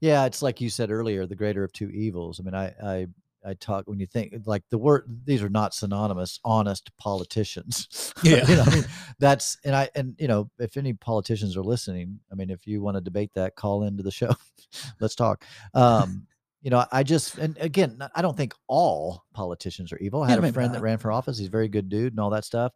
[0.00, 2.40] Yeah, it's like you said earlier, the greater of two evils.
[2.40, 3.06] I mean, I I
[3.44, 8.12] I talk when you think like the word these are not synonymous, honest politicians.
[8.24, 8.44] Yeah.
[8.48, 8.84] you know, I mean,
[9.20, 12.82] that's and I and you know, if any politicians are listening, I mean, if you
[12.82, 14.34] want to debate that, call into the show.
[15.00, 15.44] Let's talk.
[15.74, 16.26] Um,
[16.62, 20.22] you know, I just and again, I don't think all politicians are evil.
[20.22, 21.38] I Yeah, had a maybe friend that ran for office.
[21.38, 22.72] He's a very good dude and all that stuff.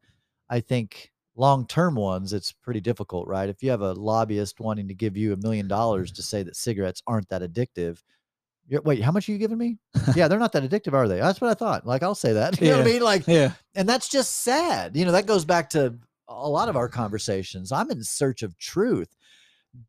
[0.49, 3.49] I think long term ones, it's pretty difficult, right?
[3.49, 6.17] If you have a lobbyist wanting to give you a million dollars mm-hmm.
[6.17, 8.03] to say that cigarettes aren't that addictive,
[8.69, 9.79] you're, wait, how much are you giving me?
[10.15, 11.19] yeah, they're not that addictive, are they?
[11.19, 11.87] That's what I thought.
[11.87, 12.61] Like, I'll say that.
[12.61, 13.03] You know what I mean?
[13.03, 14.97] Like, yeah and that's just sad.
[14.97, 15.95] You know, that goes back to
[16.29, 17.73] a lot of our conversations.
[17.73, 19.09] I'm in search of truth.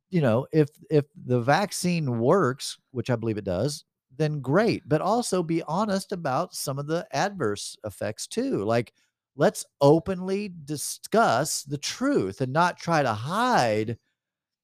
[0.09, 3.83] You know, if if the vaccine works, which I believe it does,
[4.15, 4.87] then great.
[4.87, 8.63] But also be honest about some of the adverse effects too.
[8.63, 8.93] Like
[9.35, 13.97] let's openly discuss the truth and not try to hide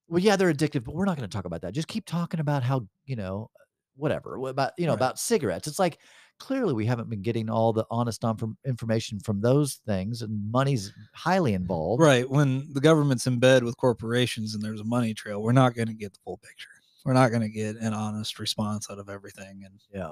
[0.07, 1.73] well, yeah, they're addictive, but we're not going to talk about that.
[1.73, 3.51] Just keep talking about how, you know,
[3.95, 4.97] whatever about you know Right.
[4.97, 5.99] about cigarettes it's like
[6.39, 8.23] clearly we haven't been getting all the honest
[8.65, 12.29] information from those things and money's highly mm, involved Right.
[12.29, 15.89] When the government's in bed with corporations and there's a money trail, we're not going
[15.89, 16.69] to get the full picture.
[17.03, 19.63] We're not going to get an honest response out of everything.
[19.65, 20.11] And yeah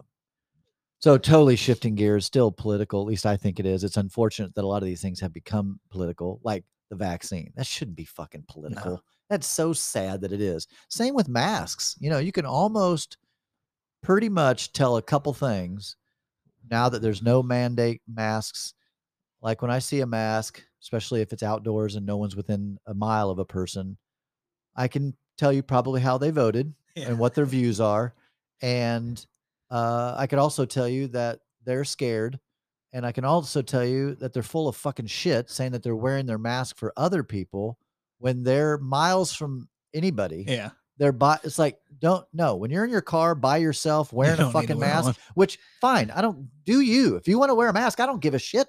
[1.00, 3.84] so totally shifting gears still political at least i think it is.
[3.84, 7.52] It's unfortunate that a lot of these things have become political like the vaccine.
[7.56, 9.04] That shouldn't be fucking political.
[9.30, 10.68] That's so sad that it is.
[10.88, 11.96] Same with masks.
[12.00, 13.18] You know you can almost
[14.04, 15.96] pretty much tell a couple things
[16.70, 18.74] now that there's no mandate masks.
[19.42, 22.94] Like when i see a mask especially if it's outdoors and no one's within a
[22.94, 23.98] mile of a person
[24.76, 28.14] i can tell you probably how they voted and what their views are.
[28.62, 29.24] And
[29.72, 32.40] uh, i could also tell you that they're scared
[32.94, 35.96] and i can also tell you that they're full of fucking shit saying that they're
[35.96, 37.78] wearing their mask for other people
[38.20, 40.70] when they're miles from anybody yeah.
[40.98, 44.44] they're by it's like don't know when you're in your car by yourself wearing a
[44.44, 45.16] need to fucking wear mask one.
[45.36, 48.22] which fine i don't do you if you want to wear a mask i don't
[48.22, 48.68] give a shit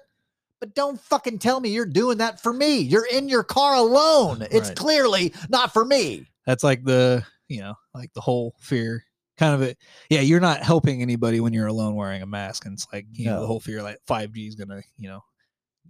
[0.59, 4.41] but don't fucking tell me you're doing that for me you're in your car alone
[4.51, 4.77] it's Right.
[4.77, 9.03] clearly not for me That's like the, you know, like the whole fear
[9.39, 9.77] kind of it.
[10.09, 10.21] Yeah.
[10.21, 12.65] You're not helping anybody when you're alone wearing a mask.
[12.65, 15.21] And it's like, you know, the whole fear like 5G is going to, you know,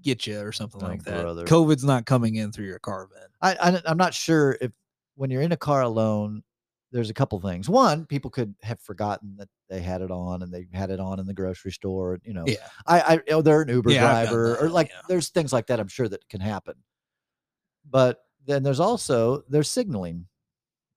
[0.02, 1.22] get you or something Oh, like that.
[1.24, 1.44] brother.
[1.46, 3.32] COVID's not coming in through your car vent.
[3.42, 4.72] I, I i'm not sure if
[5.16, 6.44] when you're in a car alone
[6.92, 10.54] there's a couple things one people could have forgotten that they had it on and
[10.54, 12.56] they had it on in the grocery store you know Yeah.
[12.88, 15.02] I, I, oh, they're an Uber Yeah, I've driver or like yeah.
[15.10, 15.80] there's things like that.
[15.80, 16.76] I'm sure that can happen.
[17.90, 20.28] But then there's also there's signaling.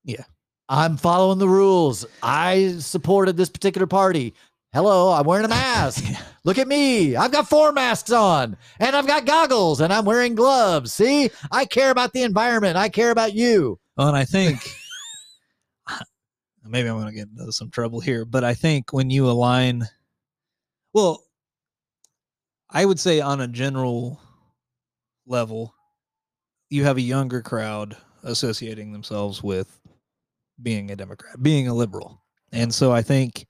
[0.04, 0.24] Yeah.
[0.72, 2.06] I'm following the rules.
[2.22, 4.32] I supported this particular party.
[4.72, 6.02] Hello, I'm wearing a mask.
[6.44, 7.14] Look at me.
[7.14, 10.90] I've got four masks on and I've got goggles and I'm wearing gloves.
[10.90, 12.78] See, I care about the environment.
[12.78, 13.78] I care about you.
[13.98, 14.66] Well, and I think
[16.64, 19.86] maybe I'm going to get into some trouble here, but I think when you align,
[20.94, 21.22] well,
[22.70, 24.22] I would say on a general
[25.26, 25.74] level,
[26.70, 29.81] you have a younger crowd associating themselves with
[30.60, 32.22] being a Democrat, being a liberal.
[32.52, 33.46] And so I think,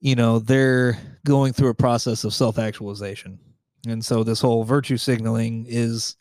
[0.00, 3.38] you know, they're going through a process of self actualization.
[3.86, 6.16] And so this whole virtue signaling is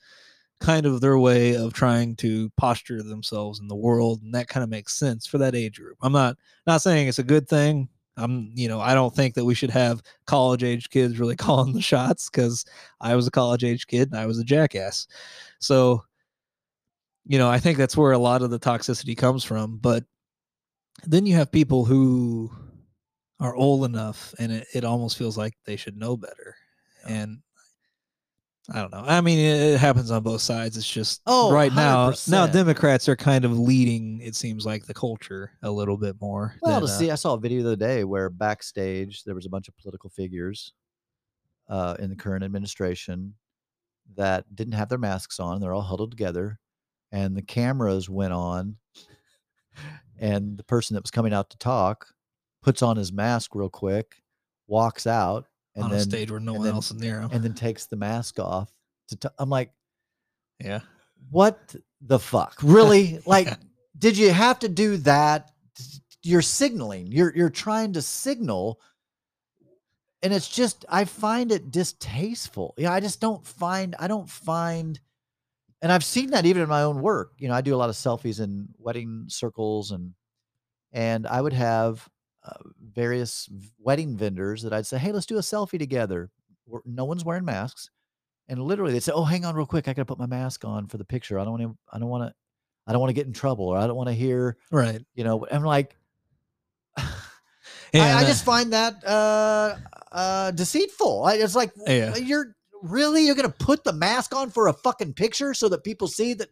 [0.60, 4.63] kind of their way of trying to posture themselves in the world and that kind
[4.63, 7.88] of makes sense for that age group i'm not not saying it's a good thing
[8.17, 11.73] i'm you know i don't think that we should have college age kids really calling
[11.73, 12.65] the shots because
[12.99, 15.08] i was a college age kid and i was a jackass
[15.60, 16.04] so
[17.25, 20.03] you know i think that's where a lot of the toxicity comes from but
[21.05, 22.51] then you have people who
[23.39, 26.55] are old enough and it, it almost feels like they should know better
[27.08, 27.39] and
[28.71, 29.03] I don't know.
[29.05, 30.77] I mean, it, it happens on both sides.
[30.77, 34.21] It's just Oh, right now, now Democrats are kind of leading.
[34.21, 36.55] It seems like the culture a little bit more.
[36.62, 39.36] Well, than, to uh, see, I saw a video the other day where backstage there
[39.36, 40.73] was a bunch of political figures
[41.67, 43.34] uh, in the current administration
[44.15, 45.60] that didn't have their masks on.
[45.60, 46.60] They're all huddled together,
[47.12, 48.78] and the cameras went on,
[50.19, 52.08] and the person that was coming out to talk
[52.62, 54.22] puts on his mask real quick,
[54.67, 55.45] walks out,
[55.76, 57.30] and on then a stage where no one then- else is near him.
[57.32, 58.72] and then takes the mask off.
[59.10, 59.72] To t- I'm like,
[60.60, 60.82] yeah,
[61.32, 62.58] what the fuck?
[62.62, 63.19] Really?
[63.26, 63.56] Like, Yeah.
[63.98, 65.52] did you have to do that?
[66.22, 67.08] You're signaling.
[67.08, 68.80] You're you're trying to signal,
[70.22, 72.74] and it's just I find it distasteful.
[72.78, 75.00] Yeah, I just don't find I don't find,
[75.82, 77.32] and I've seen that even in my own work.
[77.38, 80.13] You know, I do a lot of selfies in wedding circles, and
[80.92, 82.08] and I would have
[82.44, 82.54] uh,
[82.94, 86.30] various wedding vendors that I'd say, hey, let's do a selfie together.
[86.65, 87.89] We're- No one's wearing masks
[88.48, 89.88] and literally they'd say, "Oh, hang on, real quick.
[89.88, 91.38] I got to put my mask on for the picture.
[91.38, 91.78] I don't want to.
[91.94, 92.34] I don't want to.
[92.88, 94.58] I don't want to get in trouble, or I don't want to hear.
[94.72, 95.00] right.
[95.13, 95.96] You know." I'm like,
[96.98, 97.12] I,
[97.94, 99.76] I just find that uh,
[100.12, 101.24] uh, deceitful.
[101.26, 102.15] I, it's like, Yeah.
[102.18, 106.08] you're really you're gonna put the mask on for a fucking picture so that people
[106.08, 106.50] see that.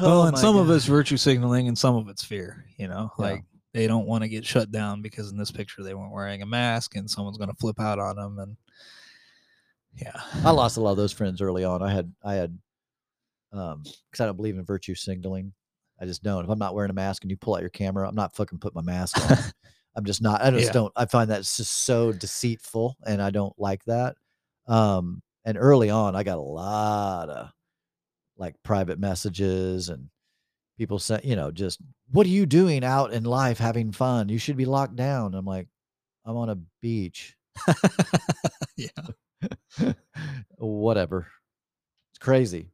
[0.00, 2.64] well, Oh and my some of it's virtue signaling, and some of it's fear.
[2.76, 3.24] You know, Yeah.
[3.24, 6.42] like they don't want to get shut down because in this picture they weren't wearing
[6.42, 8.38] a mask, and someone's going to flip out on them.
[8.38, 8.56] And
[9.94, 11.82] yeah, I lost a lot of those friends early on.
[11.82, 12.58] I had I had
[13.52, 15.52] um because I don't believe in virtue signaling.
[16.00, 16.44] I just don't.
[16.44, 18.58] If I'm not wearing a mask and you pull out your camera, I'm not fucking
[18.60, 19.36] put my mask on.
[19.96, 20.40] I'm just not.
[20.42, 20.72] I just Yeah.
[20.72, 20.92] don't.
[20.94, 24.16] I find that just so deceitful, and I don't like that.
[24.68, 27.50] Um, and early on, I got a lot of
[28.36, 30.08] like private messages and
[30.78, 34.28] people say, you know, just what are you doing out in life having fun?
[34.28, 35.34] You should be locked down.
[35.34, 35.68] I'm like,
[36.24, 37.36] I'm on a beach.
[38.76, 38.88] yeah,
[40.58, 41.26] whatever.
[42.12, 42.70] It's crazy.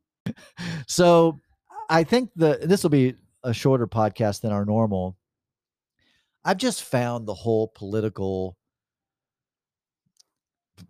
[0.86, 1.40] So
[1.88, 5.16] I think the this will be a shorter podcast than our normal.
[6.44, 8.56] I've just found the whole political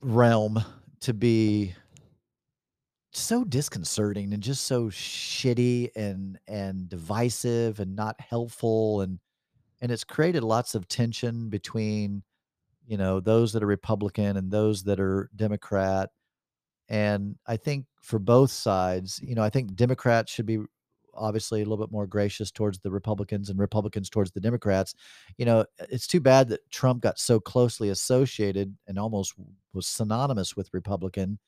[0.00, 0.64] realm
[1.04, 1.74] to be
[3.12, 9.18] so disconcerting and just so shitty and and divisive and not helpful and
[9.82, 12.22] and it's created lots of tension between
[12.86, 16.08] you know those that are republican and those that are democrat.
[16.88, 20.58] And i think for both sides you know i think democrats should be
[21.12, 24.94] obviously a little bit more gracious towards the republicans and republicans towards the democrats.
[25.36, 29.34] You know it's too bad that trump got so closely associated and almost
[29.74, 31.38] was synonymous with republican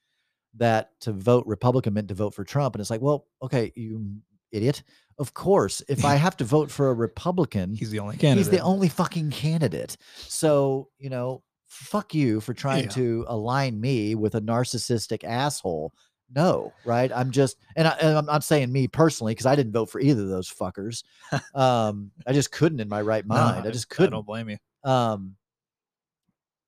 [0.55, 4.17] that to vote republican meant to vote for trump and it's like well okay you
[4.53, 4.83] idiot
[5.19, 8.39] of course if i have to vote for a republican He's the only candidate.
[8.39, 9.97] He's the only fucking candidate.
[10.17, 12.91] So, you know, fuck you for trying Yeah.
[12.91, 15.93] to align me with a narcissistic asshole.
[16.35, 17.11] No, right?
[17.15, 20.23] I'm just, and, I, I'm not saying me personally because I didn't vote for either
[20.23, 21.03] of those fuckers.
[21.55, 23.67] Um, I just couldn't in my right No, mind.
[23.67, 24.12] I just couldn't.
[24.15, 24.59] I don't blame you.
[24.85, 25.37] Um,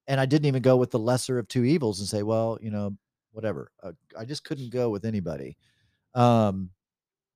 [0.08, 2.70] and I didn't even go with the lesser of two evils and say, well, you
[2.70, 2.96] know,
[3.32, 3.70] whatever.
[3.82, 5.56] Uh, I just couldn't go with anybody.
[6.14, 6.70] Um,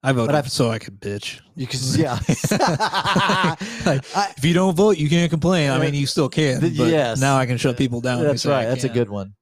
[0.03, 1.41] I voted I've- so I could bitch.
[1.55, 2.19] you can, yeah.
[3.87, 5.71] Like, I- if you don't vote, you can't complain.
[5.71, 6.61] I mean, you still can.
[6.61, 7.21] But yes.
[7.21, 8.25] Now I can shut people down.
[8.25, 8.65] That's right.
[8.65, 9.35] That's a good one.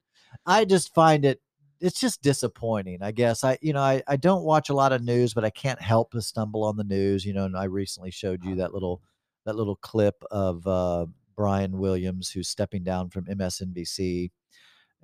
[0.45, 1.41] I just find it
[1.81, 2.99] it's just disappointing.
[3.01, 5.49] I guess I you know I I don't watch a lot of news, but I
[5.49, 7.25] can't help but stumble on the news.
[7.25, 9.01] You know, and I recently showed you that little
[9.45, 11.07] that little clip of uh,
[11.41, 14.29] Brian Williams who's stepping down from MSNBC,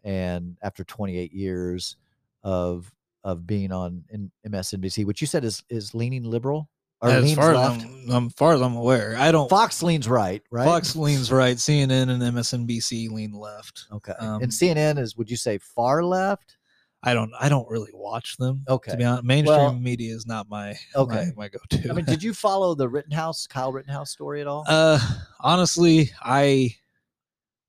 [0.04, 1.98] and after 28 years
[2.44, 6.70] of of being on in MSNBC, which you said is is leaning liberal
[7.02, 7.86] or As leans far as, left.
[7.86, 9.50] I'm, um, far as I'm aware, I don't.
[9.50, 10.64] Fox leans right, right?
[10.64, 11.58] Fox leans right.
[11.58, 13.86] CNN and MSNBC lean left.
[13.92, 14.14] Okay.
[14.20, 16.58] um, and CNN is would you say far left?
[17.04, 17.32] I don't.
[17.40, 18.64] I don't really watch them.
[18.68, 18.92] Okay.
[18.92, 21.32] To be honest, mainstream Well- media is not my Okay.
[21.36, 21.90] my, my go-to.
[21.90, 24.66] I mean, did you follow the Rittenhouse, Kyle Rittenhouse story at all?
[24.68, 25.00] Uh,
[25.40, 26.76] honestly, I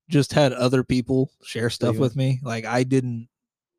[0.09, 2.41] just had other people share stuff with me.
[2.43, 3.29] Like I didn't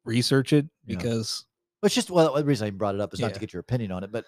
[0.05, 0.95] research it Yeah.
[0.97, 1.45] because
[1.81, 3.61] Well, it's just well, the reason I brought it up is not to get your
[3.61, 4.25] opinion on it, but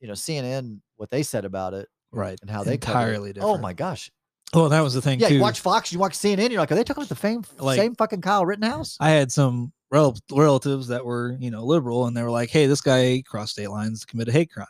[0.00, 3.56] you know, CNN, what they said about it right and how they entirely different.
[3.56, 4.10] Oh my gosh!
[4.52, 5.34] Well, that was the thing Yeah, too.
[5.36, 7.78] you watch Fox, you watch CNN, you're like, are they talking about the same Like-
[7.78, 8.98] same fucking Kyle Rittenhouse?
[9.00, 12.66] I had some rel- relatives that were, you know, liberal, and they were like, "Hey,
[12.66, 14.66] this guy crossed state lines to commit a hate crime,"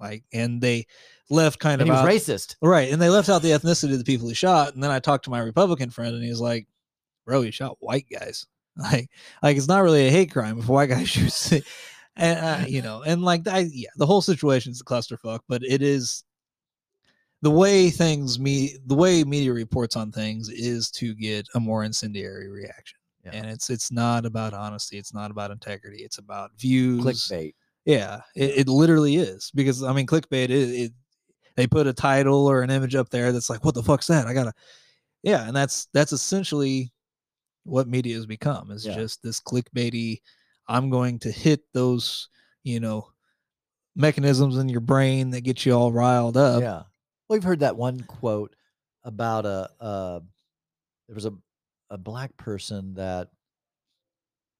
[0.00, 0.86] like, and they
[1.30, 2.56] left kind And he of was out, racist.
[2.62, 4.74] right, and they left out the ethnicity of the people he shot.
[4.74, 6.66] And then I talked to my Republican friend, and he's like,
[7.26, 8.46] "Bro, he shot white guys.
[8.76, 9.08] Like,
[9.40, 11.64] like it's not really a hate crime if a white guy shoots." it."
[12.16, 15.62] And uh, you know, and like, I yeah, the whole situation is a clusterfuck, but
[15.64, 16.24] it is
[17.42, 21.84] the way things me the way media reports on things is to get a more
[21.84, 23.30] incendiary reaction Yeah.
[23.32, 27.54] and it's it's not about honesty it's not about integrity it's about views Clickbait.
[27.86, 30.92] yeah it, it literally is because i mean clickbait is it,
[31.56, 34.26] they put a title or an image up there that's like what the fuck's that
[34.26, 34.52] i gotta
[35.22, 36.92] yeah and that's that's essentially
[37.64, 38.94] what media has become is Yeah.
[38.94, 40.20] just this clickbaity
[40.68, 42.28] i'm going to hit those
[42.62, 43.08] you know
[43.96, 46.82] mechanisms in your brain that get you all riled up yeah.
[47.30, 48.54] You've heard that one quote
[49.02, 50.20] about a uh,
[51.08, 51.32] there was a
[51.90, 53.28] a black person that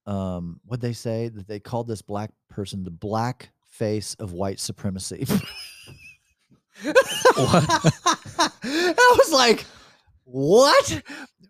[0.07, 4.61] um what they say that they called this black person the black face of white
[4.61, 5.27] supremacy.
[6.85, 6.95] I
[9.19, 9.65] was like,
[10.25, 11.03] what?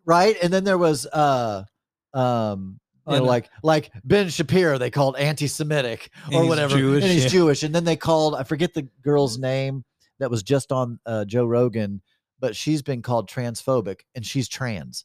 [0.05, 0.37] Right?
[0.43, 1.65] And then there was uh
[2.13, 7.25] um you know, like like Ben Shapiro, they called anti-Semitic or whatever, Jewish, and he's
[7.25, 7.31] yeah.
[7.31, 7.63] Jewish.
[7.63, 9.85] And then they called I forget the girl's name
[10.21, 12.01] that was just on uh, Joe Rogan,
[12.41, 15.05] but she's been called transphobic, and she's trans.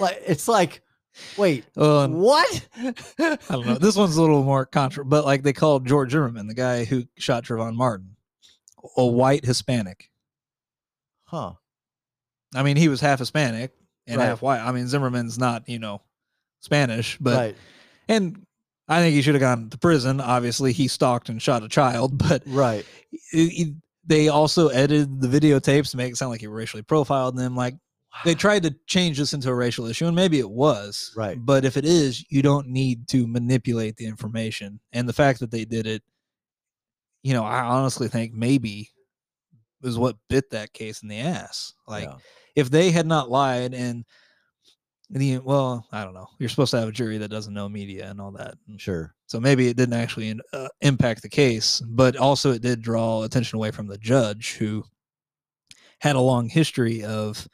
[0.00, 0.82] Like it's like,
[1.36, 2.68] wait, Well, and oh, um, what?
[2.78, 3.74] I don't know.
[3.78, 7.04] This one's a little more contra, but like they called George Zimmerman, the guy who
[7.16, 8.16] shot Trayvon Martin,
[8.96, 10.10] a white Hispanic.
[11.24, 11.52] Huh?
[12.54, 13.72] I mean, he was half Hispanic
[14.06, 14.26] and Right.
[14.26, 14.60] half white.
[14.60, 16.00] I mean, Zimmerman's not, you know,
[16.60, 17.56] Spanish, but right,
[18.08, 18.46] and
[18.88, 20.20] I think he should have gone to prison.
[20.20, 22.84] Obviously, he stalked and shot a child, but right.
[23.32, 23.36] it-
[23.68, 23.74] it-
[24.08, 27.56] they also edited the videotapes to make it sound like he racially profiled them.
[27.56, 27.74] Like
[28.24, 31.12] they tried to change this into a racial issue, and maybe it was.
[31.16, 31.38] Right.
[31.44, 34.80] But if it is, you don't need to manipulate the information.
[34.92, 36.02] And the fact that they did it,
[37.22, 38.90] you know, I honestly think maybe
[39.82, 41.74] is what bit that case in the ass.
[41.86, 42.16] Like Yeah.
[42.56, 44.04] if they had not lied and
[45.10, 46.26] the well, I don't know.
[46.40, 48.56] You're supposed to have a jury that doesn't know media and all that.
[48.78, 49.14] Sure.
[49.26, 53.22] so maybe it didn't actually in- uh, impact the case, but also it did draw
[53.24, 54.84] attention away from the judge who
[56.00, 57.46] had a long history of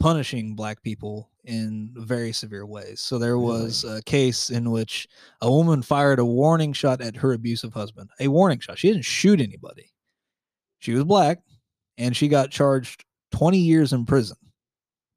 [0.00, 3.00] punishing black people in very severe ways.
[3.00, 3.46] So there Really?
[3.64, 5.06] was a case in which
[5.40, 8.10] a woman fired a warning shot at her abusive husband.
[8.20, 8.78] A warning shot.
[8.78, 9.92] She didn't shoot anybody.
[10.78, 11.42] She was black
[11.98, 14.36] and she got charged 20 years in prison.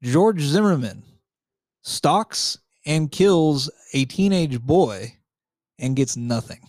[0.02, 1.02] George Zimmerman
[1.82, 5.14] stalks and kills a teenage boy
[5.78, 6.60] and gets nothing.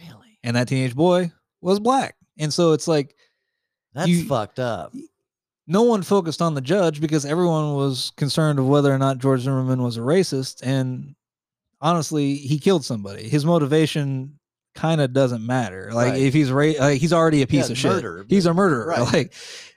[0.00, 0.38] Really?
[0.42, 2.16] And that teenage boy was black.
[2.38, 3.14] And so it's like
[3.94, 4.92] That's You- fucked up.
[5.66, 9.40] No one focused on the judge because everyone was concerned of whether or not George
[9.40, 10.60] Zimmerman was a racist.
[10.62, 11.14] And
[11.80, 13.28] honestly, he killed somebody.
[13.28, 14.38] His motivation
[14.74, 15.90] kind of doesn't matter.
[15.92, 16.20] Like Right.
[16.22, 18.26] if he's ra- like he's already a piece Yeah, of shit.
[18.28, 18.88] He's a murderer.
[18.88, 18.98] right.
[19.12, 19.32] Like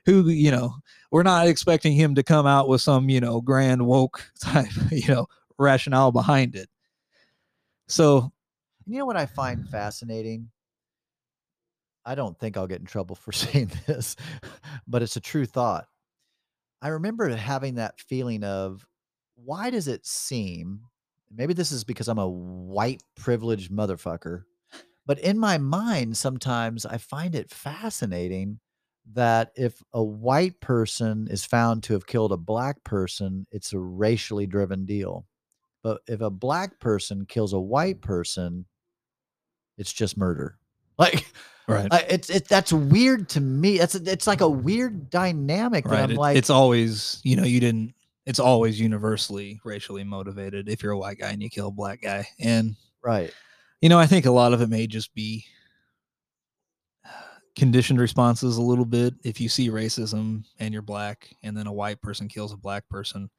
[0.06, 0.76] who you know,
[1.12, 5.08] we're not expecting him to come out with some you know grand woke type you
[5.14, 5.28] know
[5.58, 6.68] rationale behind it.
[7.88, 8.32] So
[8.86, 10.50] You know what I find fascinating?
[12.08, 14.16] I don't think I'll get in trouble for saying this,
[14.88, 15.88] but it's a true thought.
[16.82, 18.86] I remember having that feeling of
[19.36, 20.82] why does it seem,
[21.30, 24.44] maybe this is because I'm a white privileged motherfucker,
[25.06, 28.60] but in my mind, sometimes I find it fascinating
[29.14, 33.80] that if a white person is found to have killed a black person, it's a
[33.80, 35.26] racially driven deal.
[35.82, 38.66] But if a black person kills a white person,
[39.78, 40.58] it's just murder.
[41.00, 41.32] Like
[41.68, 41.88] right.
[41.92, 43.80] I, it's it that's weird to me.
[43.80, 46.04] It's it's like a weird dynamic that right.
[46.04, 47.94] I'm it- like it's always, you know, you didn't
[48.26, 52.02] it's always universally racially motivated if you're a white guy and you kill a black
[52.02, 52.28] guy.
[52.40, 53.32] And right.
[53.82, 55.46] you know, I think a lot of it may just be
[57.56, 59.16] conditioned responses a little bit.
[59.24, 62.88] If you see racism and you're black and then a white person kills a black
[62.90, 63.30] person,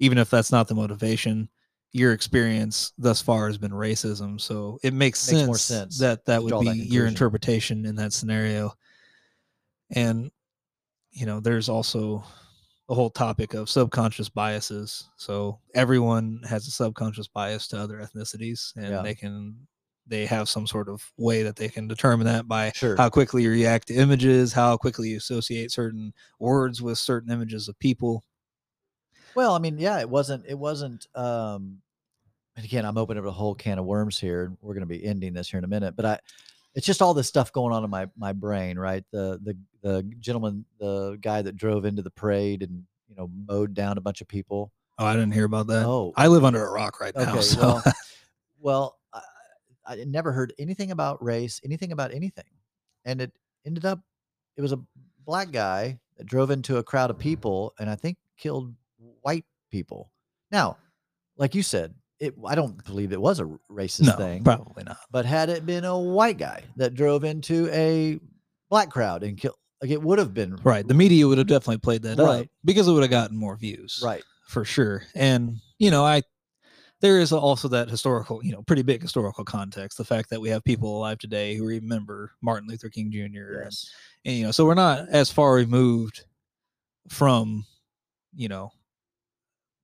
[0.00, 1.48] even if that's not the motivation,
[1.92, 4.40] your experience thus far has been racism.
[4.40, 7.96] So it makes, Makes sense, more sense that that would be that your interpretation in
[7.96, 8.74] that scenario.
[9.90, 10.30] And
[11.10, 12.22] you know, there's also
[12.90, 15.08] a whole topic of subconscious biases.
[15.16, 19.02] So everyone has a subconscious bias to other ethnicities, and Yeah.
[19.02, 19.66] they can
[20.06, 22.96] they have some sort of way that they can determine that by Sure.
[22.96, 27.68] how quickly you react to images, how quickly you associate certain words with certain images
[27.68, 28.24] of people.
[29.38, 31.78] Well, I mean, yeah, it wasn't it wasn't um
[32.56, 35.04] and again, I'm opening up a whole can of worms here and we're gonna be
[35.04, 36.18] ending this here in a minute, but I
[36.74, 39.04] it's just all this stuff going on in my my brain, right?
[39.12, 43.74] The the the gentleman, the guy that drove into the parade and you know mowed
[43.74, 44.72] down a bunch of people.
[44.98, 45.86] Oh, I didn't hear about that.
[45.86, 47.22] Oh, I live under a rock right now.
[47.30, 47.94] Okay, so well,
[48.58, 49.20] well, I,
[49.86, 52.50] I never heard anything about race, anything about anything,
[53.04, 53.30] and it
[53.64, 54.00] ended up
[54.56, 54.80] it was a
[55.24, 58.74] black guy that drove into a crowd of people, and I think killed
[59.22, 60.10] white people.
[60.50, 60.76] Now,
[61.36, 64.98] like you said, it I don't believe it was a racist no, thing, probably not.
[65.10, 68.18] but had it been a white guy that drove into a
[68.70, 70.86] black crowd and killed, like it would have been Right.
[70.86, 74.00] The media would have definitely played that up because it would have gotten more views.
[74.04, 74.24] right.
[74.46, 75.04] for sure.
[75.14, 76.22] And you know, I
[77.00, 79.98] there is also that historical, you know, pretty big historical context.
[79.98, 83.18] The fact that we have people alive today who remember Martin Luther King Jr.
[83.22, 83.88] And, Yes.
[84.24, 86.24] and you know, so we're not as far removed
[87.08, 87.64] from,
[88.34, 88.72] you know,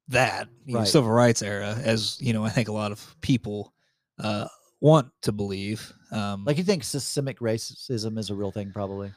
[0.09, 2.45] that you know, civil rights era as you know.
[2.45, 3.73] I think a lot of people
[4.19, 4.47] uh,
[4.81, 5.93] want to believe.
[6.11, 9.13] Um, Like you think systemic racism is a real thing, probably.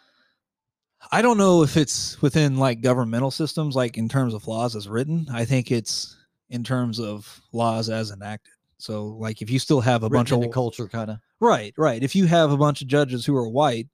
[1.11, 4.87] I don't know if it's within like governmental systems, like in terms of laws as
[4.87, 5.27] written.
[5.31, 6.15] I think it's
[6.49, 8.53] in terms of laws as enacted.
[8.79, 11.17] So, like, if you still have a bunch of culture, kind of.
[11.39, 12.01] right, right.
[12.01, 13.87] If you have a bunch of judges who are white,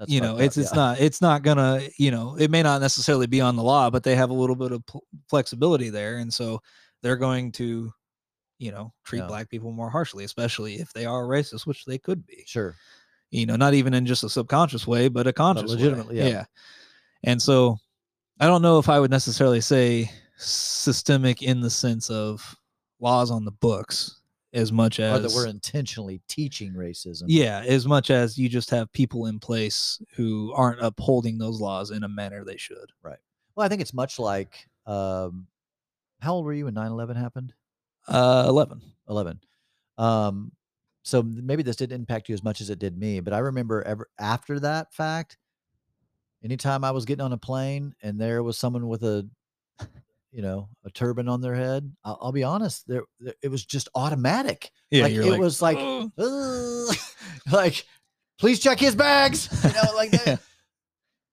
[0.00, 0.76] That's you know, it's up, it's yeah.
[0.76, 4.02] not it's not gonna you know it may not necessarily be on the law, but
[4.02, 6.60] they have a little bit of pl- flexibility there, and so
[7.02, 7.92] they're going to,
[8.58, 9.26] you know, treat Yeah.
[9.26, 12.74] black people more harshly, especially if they are racist, which they could be Sure.
[13.30, 15.76] you know, not even in just a subconscious way, but a conscious, way.
[15.76, 16.44] legitimately, yeah.
[17.22, 17.78] And so,
[18.40, 22.56] I don't know if I would necessarily say systemic in the sense of
[23.00, 24.19] laws on the books
[24.52, 27.24] as much Or as that we're intentionally teaching racism.
[27.28, 31.90] yeah, as much as you just have people in place who aren't upholding those laws
[31.92, 32.90] in a manner they should.
[33.02, 33.18] Right.
[33.54, 35.46] Well, I think it's much like um,
[36.20, 37.52] how old were you when 9/11 happened?
[38.08, 38.80] Uh, eleven.
[39.08, 39.40] 11.
[39.98, 40.52] Um,
[41.02, 43.82] so maybe this didn't impact you as much as it did me, but I remember
[43.82, 45.36] ever after that fact,
[46.44, 49.28] anytime I was getting on a plane and there was someone with a,
[50.32, 53.64] you know, a turban on their head, I'll, I'll be honest, there, there it was
[53.64, 54.70] just automatic.
[54.90, 55.78] Yeah, like it like, was like,
[57.52, 57.84] like,
[58.38, 60.12] please check his bags, you know, like.
[60.12, 60.36] Yeah.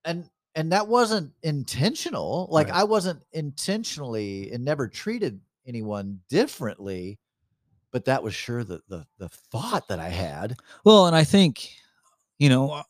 [0.04, 2.48] And and that wasn't intentional.
[2.50, 2.76] Like Right.
[2.76, 7.18] I wasn't intentionally and never treated anyone differently,
[7.92, 10.56] but that was sure the the the thought that I had.
[10.84, 11.68] Well, and I think,
[12.38, 12.82] you know,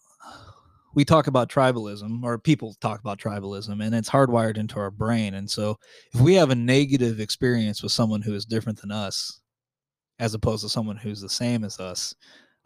[0.98, 5.34] we talk about tribalism, or people talk about tribalism, and it's hardwired into our brain.
[5.34, 5.78] And so,
[6.12, 9.40] if we have a negative experience with someone who is different than us,
[10.18, 12.16] as opposed to someone who's the same as us,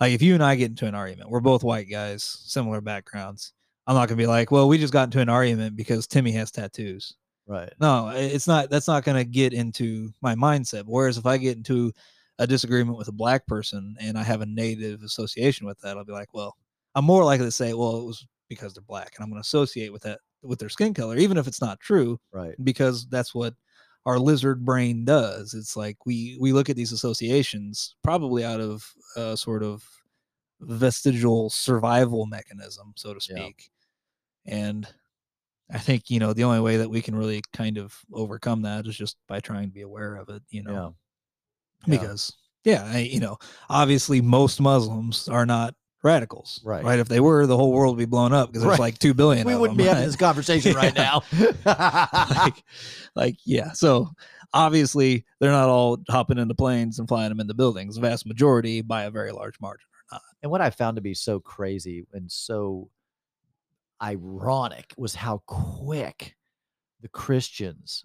[0.01, 3.53] like if you and I get into an argument, we're both white guys, similar backgrounds.
[3.87, 6.51] I'm not gonna be like, well, we just got into an argument because Timmy has
[6.51, 7.15] tattoos.
[7.47, 7.71] Right.
[7.83, 8.71] No, it's not.
[8.71, 10.85] That's not gonna get into my mindset.
[10.87, 11.93] Whereas if I get into
[12.39, 16.05] a disagreement with a black person and I have a native association with that, I'll
[16.07, 16.57] be like, well,
[16.95, 19.93] I'm more likely to say, well, it was because they're black, and I'm gonna associate
[19.93, 22.59] with that with their skin color, even if it's not true Right.
[22.65, 23.55] because that's what
[24.07, 25.55] our lizard brain does.
[25.55, 29.85] It's like we we look at these associations probably out of a sort of
[30.61, 33.49] vestigial survival mechanism, so to Yeah.
[33.49, 33.71] speak.
[34.47, 34.89] And
[35.71, 38.87] I think you know the only way that we can really kind of overcome that
[38.87, 40.43] is just by trying to be aware of it.
[40.51, 40.91] You know, Yeah.
[41.87, 41.89] Yeah.
[41.89, 42.33] because
[42.65, 43.39] yeah, I, you know,
[43.69, 46.83] obviously most Muslims are not radicals, Right.
[46.85, 46.99] Right.
[46.99, 48.81] If they were, the whole world would be blown up because there's Right.
[48.81, 49.47] like two billion.
[49.47, 51.23] We wouldn't them, be having this conversation right now.
[51.65, 52.65] like,
[53.15, 53.73] like yeah.
[53.73, 54.11] So
[54.53, 57.95] obviously they're not all hopping into planes and flying them into buildings.
[57.95, 60.23] The vast majority, by a very large margin, are not.
[60.43, 62.91] and what I found to be so crazy and so
[64.03, 66.37] ironic was how quick
[67.01, 68.05] the Christians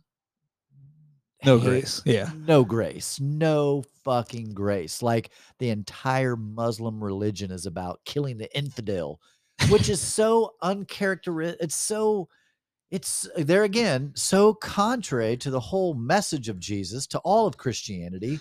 [1.47, 2.01] No grace.
[2.05, 2.29] Yeah.
[2.35, 5.01] no grace, no fucking grace.
[5.01, 9.19] Like the entire Muslim religion is about killing the infidel,
[9.69, 11.61] which is so uncharacteristic.
[11.61, 12.27] It's so,
[12.91, 18.39] it's there again, so contrary to the whole message of Jesus, to all of Christianity,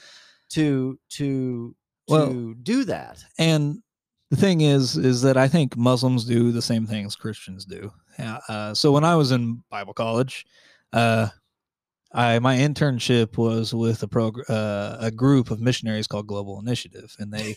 [0.50, 1.74] to to
[2.08, 3.24] to Well- do that.
[3.38, 3.82] And
[4.30, 7.92] the thing is, is that I think Muslims do the same things Christians do.
[8.18, 10.44] Uh, so when I was in Bible college,
[10.92, 11.28] uh,
[12.12, 17.14] I my internship was with a prog- uh, a group of missionaries called Global Initiative,
[17.18, 17.56] and they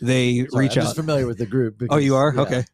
[0.00, 0.86] they Sorry, reach I'm out.
[0.86, 1.82] just familiar with the group.
[1.90, 2.42] Oh, you are yeah.
[2.42, 2.64] okay.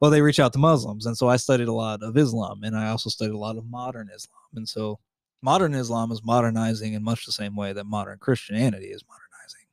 [0.00, 2.76] Well, they reach out to Muslims, and so I studied a lot of Islam, and
[2.76, 4.40] I also studied a lot of modern Islam.
[4.54, 4.98] And so,
[5.40, 9.66] modern Islam is modernizing in much the same way that modern Christianity is modernizing.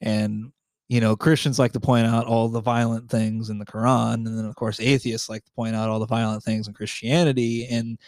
[0.00, 0.52] And
[0.88, 4.38] you know, Christians like to point out all the violent things in the Quran, and
[4.38, 7.66] then of course atheists like to point out all the violent things in Christianity.
[7.66, 7.98] And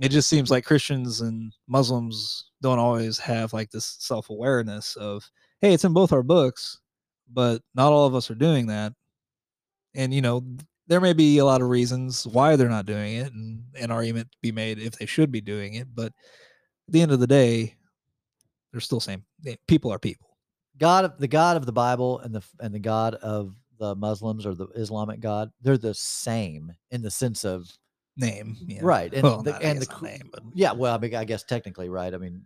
[0.00, 5.28] it just seems like Christians and Muslims don't always have like this self awareness of,
[5.60, 6.78] hey, it's in both our books,
[7.32, 8.92] but not all of us are doing that.
[9.94, 10.44] And you know
[10.86, 14.30] there may be a lot of reasons why they're not doing it and an argument
[14.32, 16.12] to be made if they should be doing it but at
[16.88, 17.76] the end of the day
[18.72, 19.24] they're still same
[19.66, 20.28] people are people.
[20.78, 24.46] God of the God of the Bible and the and the God of the Muslims
[24.46, 27.70] or the Islamic God, they're the same in the sense of
[28.20, 28.80] name yeah.
[28.82, 29.12] right.
[29.12, 31.24] And well the, and the guess not cr- name but yeah, well, I mean, I
[31.24, 32.12] guess technically, right?
[32.14, 32.44] I mean,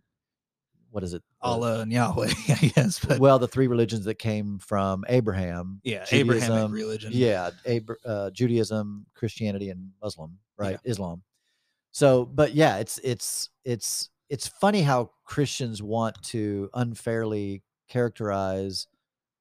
[0.90, 1.22] what is it?
[1.42, 5.80] Allah and yahweh i guess but well, the three religions that came from Abraham.
[5.84, 10.78] yeah abrahamic religion Yeah, Abra- uh, Judaism, Christianity, and Muslim, right?
[10.84, 11.22] Islam.
[11.90, 18.86] So, but yeah, it's it's it's it's funny how Christians want to unfairly characterize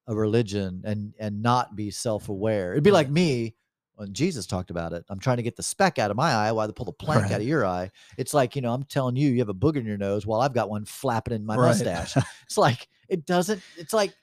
[0.08, 2.74] a religion and and not be self-aware.
[2.74, 3.56] It'd be like me
[3.96, 5.04] when Jesus talked about it.
[5.10, 7.32] I'm trying to get the speck out of my eye while they pull the plank
[7.32, 7.92] out of your eye.
[8.18, 10.42] It's like, you know, I'm telling you you have a booger in your nose while
[10.42, 11.70] I've got one flapping in my Right.
[11.70, 12.16] mustache.
[12.44, 14.14] It's like it doesn't it's like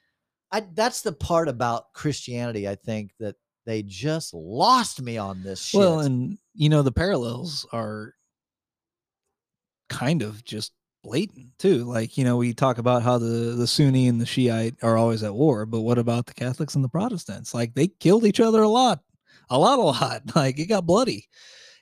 [0.52, 5.62] I that's the part about Christianity I think that they just lost me on this
[5.62, 5.78] shit.
[5.80, 8.14] well and you know the parallels are
[9.88, 14.06] kind of just blatant too like you know we talk about how the the sunni
[14.06, 17.54] and the shiite are always at war but what about the catholics and the protestants
[17.54, 19.00] like they killed each other a lot
[19.50, 21.26] a lot a lot like it got bloody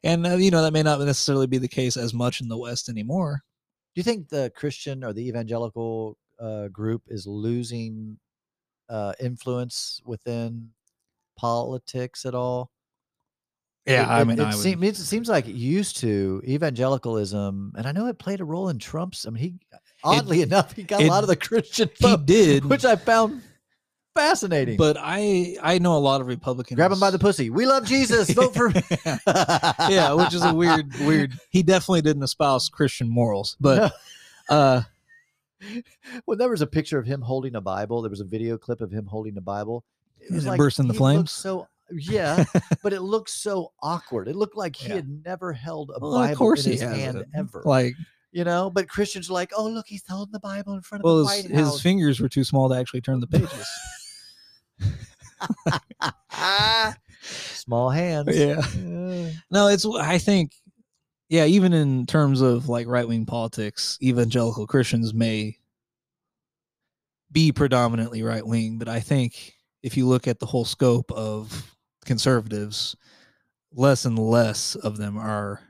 [0.05, 2.57] and uh, you know that may not necessarily be the case as much in the
[2.59, 3.43] west anymore
[3.95, 8.19] Do you think the Christian or the evangelical uh, group is losing
[8.89, 10.71] uh, influence within
[11.37, 12.71] politics at all?
[13.87, 17.87] yeah It- i mean it, I would, it seems like it used to evangelicalism, and
[17.87, 19.27] I know it played a role in Trump's.
[19.27, 19.55] I mean, he
[20.05, 23.43] oddly enough he got a lot of the Christian he did which I found
[24.19, 24.77] fascinating.
[24.77, 27.51] but i i know a lot of republicans grab him by the pussy.
[27.51, 28.31] We love Jesus.
[28.35, 28.71] Vote for.
[28.71, 28.83] Me.
[29.89, 33.93] Yeah which is a weird weird he definitely didn't espouse christian morals but
[34.49, 34.83] uh
[36.25, 38.81] when there was a picture of him holding a Bible, there was a video clip
[38.81, 39.85] of him holding a Bible.
[40.21, 41.31] It Is it burst into he looked flames?
[41.33, 42.45] So yeah,
[42.83, 44.29] but it looked so awkward.
[44.29, 44.97] It looked like he Yeah.
[44.97, 47.27] had never held a well, Bible of course in his hand it.
[47.35, 47.63] ever.
[47.65, 47.95] like
[48.31, 51.05] you know, but Christians are like, oh look, he's holding the Bible in front of
[51.07, 51.81] well the his, White his House.
[51.83, 53.67] fingers were too small to actually turn the pages
[57.21, 58.37] Small hands.
[58.37, 59.31] yeah Yeah.
[59.51, 60.53] no it's i think
[61.29, 65.57] yeah even in terms of like right-wing politics evangelical christians may
[67.31, 71.75] be predominantly right-wing but i think if you look at the whole scope of
[72.07, 72.97] conservatives
[73.75, 75.61] less and less of them are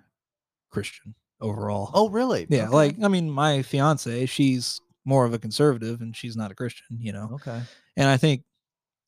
[0.71, 2.47] christian overall Oh really?
[2.49, 2.75] yeah Okay.
[2.75, 6.99] like i mean my fiance she's more of a conservative and she's not a christian
[7.01, 7.61] you know okay.
[7.97, 8.43] and I think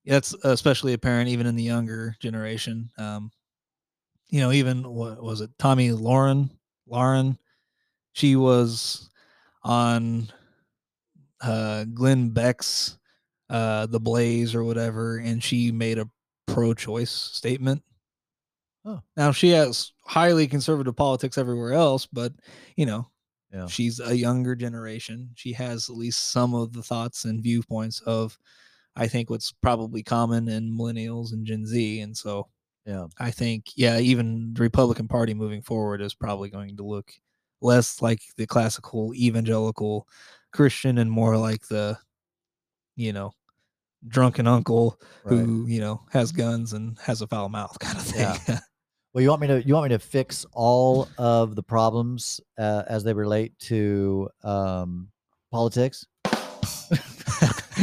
[0.06, 2.90] that's especially apparent even in the younger generation.
[2.98, 3.30] Um,
[4.28, 6.50] you know, even what was it, Tomi Lahren,
[6.88, 7.36] Lahren,
[8.12, 9.10] she was
[9.62, 10.28] on
[11.40, 12.98] uh, Glenn Beck's
[13.48, 16.08] uh, The Blaze or whatever, and she made a
[16.46, 17.82] pro-choice statement.
[18.84, 19.00] Oh.
[19.16, 22.32] Now she has highly conservative politics everywhere else, but
[22.76, 23.06] you know,
[23.52, 23.66] Yeah.
[23.66, 25.30] she's a younger generation.
[25.34, 28.38] She has at least some of the thoughts and viewpoints of,
[29.00, 32.48] I think, what's probably common in millennials and Gen Z, and so
[32.86, 33.06] Yeah.
[33.18, 37.12] I think, yeah, even the Republican Party moving forward is probably going to look
[37.60, 40.06] less like the classical evangelical
[40.52, 41.98] Christian and more like the,
[42.96, 43.32] you know,
[44.08, 45.38] drunken uncle Right.
[45.38, 48.20] who, you know, has guns and has a foul mouth kind of thing.
[48.48, 48.60] Yeah.
[49.12, 52.84] Well, you want me to you want me to fix all of the problems uh,
[52.86, 55.10] as they relate to um,
[55.50, 56.06] politics?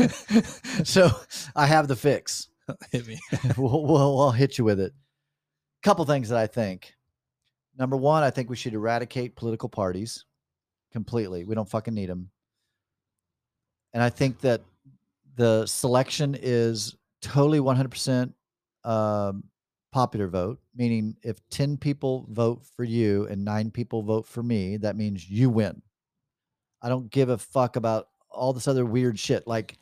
[0.83, 1.09] so
[1.55, 2.49] I have the fix.
[2.91, 3.19] Hit me.
[3.57, 4.93] we'll, we'll, I'll hit you with it.
[5.83, 6.93] Couple things that I think.
[7.77, 10.25] Number one, I think we should eradicate political parties
[10.91, 11.45] completely.
[11.45, 12.29] We don't fucking need them.
[13.93, 14.61] And I think that
[15.35, 18.33] the selection is totally 100%
[18.83, 19.43] um,
[19.91, 24.77] popular vote, meaning if 10 people vote for you and nine people vote for me,
[24.77, 25.81] that means you win.
[26.81, 29.47] I don't give a fuck about all this other weird shit.
[29.47, 29.77] Like,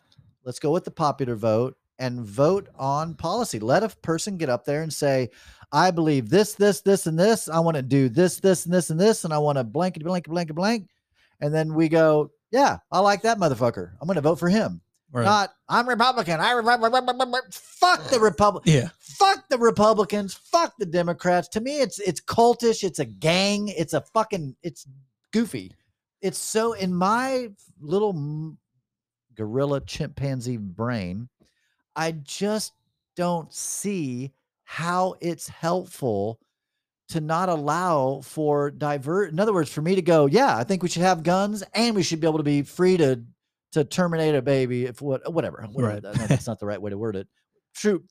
[0.45, 3.59] let's go with the popular vote and vote on policy.
[3.59, 5.29] Let a person get up there and say,
[5.71, 7.49] I believe this, this, this, and this.
[7.49, 10.03] I want to do this, this, and this, and this, and I want to blanket,
[10.03, 10.89] blanket, blanket, blank.
[11.41, 13.91] And then we go, yeah, I like that motherfucker.
[13.99, 14.81] I'm going to vote for him.
[15.11, 15.23] Right.
[15.23, 16.39] Not, I'm Republican.
[16.41, 16.51] I
[17.51, 18.63] fuck the Republic.
[18.65, 18.89] yeah.
[18.99, 20.33] Fuck the Republicans.
[20.33, 21.47] Fuck the Democrats.
[21.49, 22.83] To me, it's it's cultish.
[22.83, 23.69] It's a gang.
[23.69, 24.57] It's a fucking.
[24.61, 24.85] It's
[25.31, 25.71] goofy.
[26.21, 28.57] It's so in my little
[29.35, 31.29] gorilla chimpanzee brain,
[31.95, 32.73] I just
[33.15, 34.31] don't see
[34.63, 36.39] how it's helpful
[37.09, 39.31] to not allow for divert.
[39.31, 41.95] In other words, for me to go, yeah, I think we should have guns and
[41.95, 43.23] we should be able to be free to
[43.73, 45.67] to terminate a baby if what whatever.
[45.71, 46.01] whatever Right.
[46.01, 47.27] that- that's not the right way to word it.
[47.75, 48.03] True,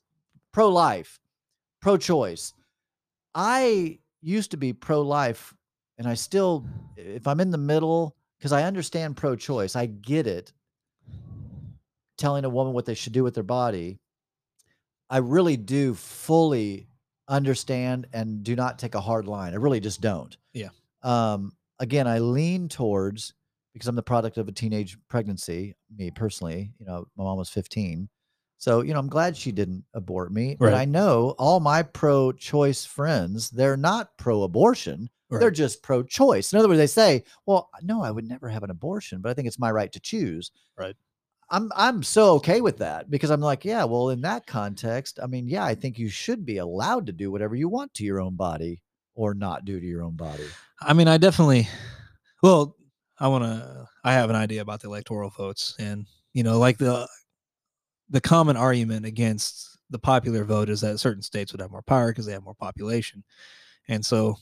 [0.53, 1.19] pro life,
[1.81, 2.53] pro choice.
[3.33, 5.53] I used to be pro life,
[5.97, 6.65] and I still,
[6.95, 10.53] if I'm in the middle, because I understand pro choice, I get it.
[12.17, 13.99] Telling a woman what they should do with their body,
[15.09, 16.87] I really do fully
[17.27, 19.53] understand and do not take a hard line.
[19.53, 20.35] I really just don't.
[20.53, 20.69] Yeah.
[21.03, 23.33] Um, again, I lean towards
[23.73, 27.49] because I'm the product of a teenage pregnancy, me personally, you know, my mom was
[27.49, 28.07] 15.
[28.57, 30.55] So, you know, I'm glad she didn't abort me.
[30.57, 35.09] But I know all my pro choice friends, they're not pro abortion.
[35.29, 36.53] They're just pro choice.
[36.53, 39.33] In other words, they say, well, no, I would never have an abortion, but I
[39.33, 40.51] think it's my right to choose.
[40.77, 40.95] Right.
[41.49, 45.27] I'm I'm so okay with that because I'm like, yeah, well, in that context, I
[45.27, 48.19] mean, yeah, I think you should be allowed to do whatever you want to your
[48.19, 48.81] own body
[49.13, 50.45] or not do to your own body.
[50.81, 51.67] I mean, I definitely.
[52.43, 52.75] Well,
[53.19, 53.87] I want to.
[54.03, 57.07] I have an idea about the electoral votes, and you know, like the
[58.09, 62.11] the common argument against the popular vote is that certain states would have more power
[62.11, 63.23] because they have more population,
[63.87, 64.37] and so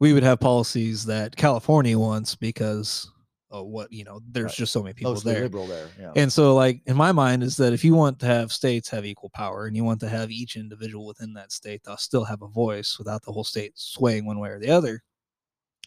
[0.00, 3.10] we would have policies that California wants because
[3.52, 4.20] of what you know.
[4.32, 4.54] There's Right.
[4.56, 5.42] just so many people Mostly there.
[5.44, 5.88] liberal there.
[6.00, 6.12] Yeah.
[6.16, 9.04] And so, like in my mind, is that if you want to have states have
[9.06, 12.42] equal power, and you want to have each individual within that state they'll still have
[12.42, 15.02] a voice without the whole state swaying one way or the other.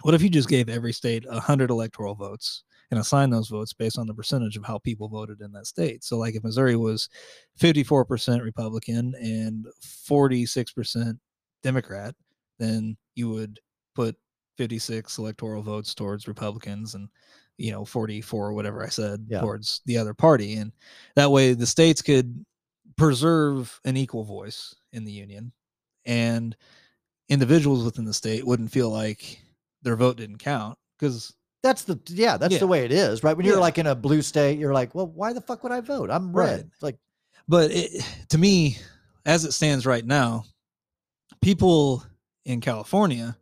[0.03, 3.73] What if you just gave every state a hundred electoral votes and assigned those votes
[3.73, 6.03] based on the percentage of how people voted in that state?
[6.03, 7.09] So, like if Missouri was
[7.57, 11.17] fifty-four percent Republican and forty-six percent
[11.63, 12.13] Democrat,
[12.59, 13.59] then you would
[13.95, 14.15] put
[14.57, 17.09] fifty-six electoral votes towards Republicans and
[17.57, 19.39] you know 44 or whatever i said Yeah.
[19.41, 20.71] towards the other party and
[21.15, 22.45] that way the states could
[22.97, 25.51] preserve an equal voice in the union
[26.05, 26.55] and
[27.29, 29.39] individuals within the state wouldn't feel like
[29.81, 31.33] their vote didn't count because
[31.63, 32.59] That's the yeah, that's Yeah.
[32.59, 33.35] the way it is, right?
[33.35, 33.61] When you're Yeah.
[33.61, 36.11] like in a blue state, you're like, well, why the fuck would I vote?
[36.11, 36.69] I'm red.
[36.71, 36.97] It's like,
[37.47, 37.89] but it,
[38.29, 38.77] to me
[39.25, 40.43] as it stands right now
[41.41, 42.03] people
[42.45, 43.35] in california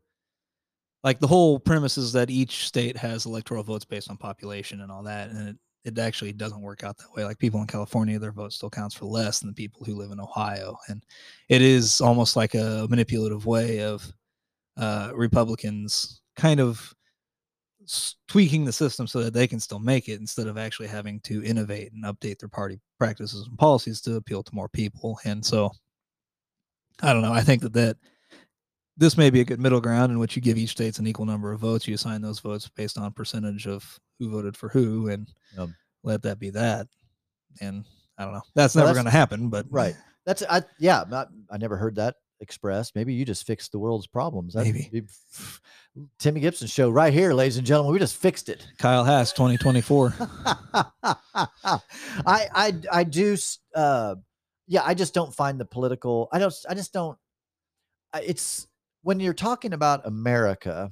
[1.04, 4.91] like the whole premise is that each state has electoral votes based on population and
[4.91, 7.26] all that and it, it actually doesn't work out that way.
[7.26, 10.12] Like people in california their vote still counts for less than the people who live
[10.12, 11.04] in ohio and
[11.49, 14.12] it is almost like a manipulative way of
[14.78, 16.93] uh, republicans kind of
[18.28, 21.43] tweaking the system so that they can still make it instead of actually having to
[21.43, 25.70] innovate and update their party practices and policies to appeal to more people and so
[27.01, 27.97] i don't know i think that that
[28.98, 31.26] this may be a good middle ground in which you give each states an equal
[31.26, 35.10] number of votes you assign those votes based on percentage of who voted for who
[35.10, 35.70] and Yep.
[36.04, 36.88] let that be that
[37.62, 37.86] and
[38.18, 39.96] i don't know that's Well, never going to happen but right.
[40.26, 42.96] That's I yeah, not, I never heard that expressed.
[42.96, 44.54] Maybe you just fixed the world's problems.
[44.54, 45.02] That'd Maybe.
[45.02, 45.08] be-
[46.18, 47.91] Timmy Gibson show right here, ladies and gentlemen.
[47.91, 48.66] We just fixed it.
[48.78, 50.14] Kyle Haas, 2024.
[51.04, 51.80] I
[52.26, 54.16] I I do s- uh
[54.68, 57.18] yeah, I just don't find the political I don't I just don't
[58.16, 58.66] it's
[59.04, 60.91] when you're talking about America,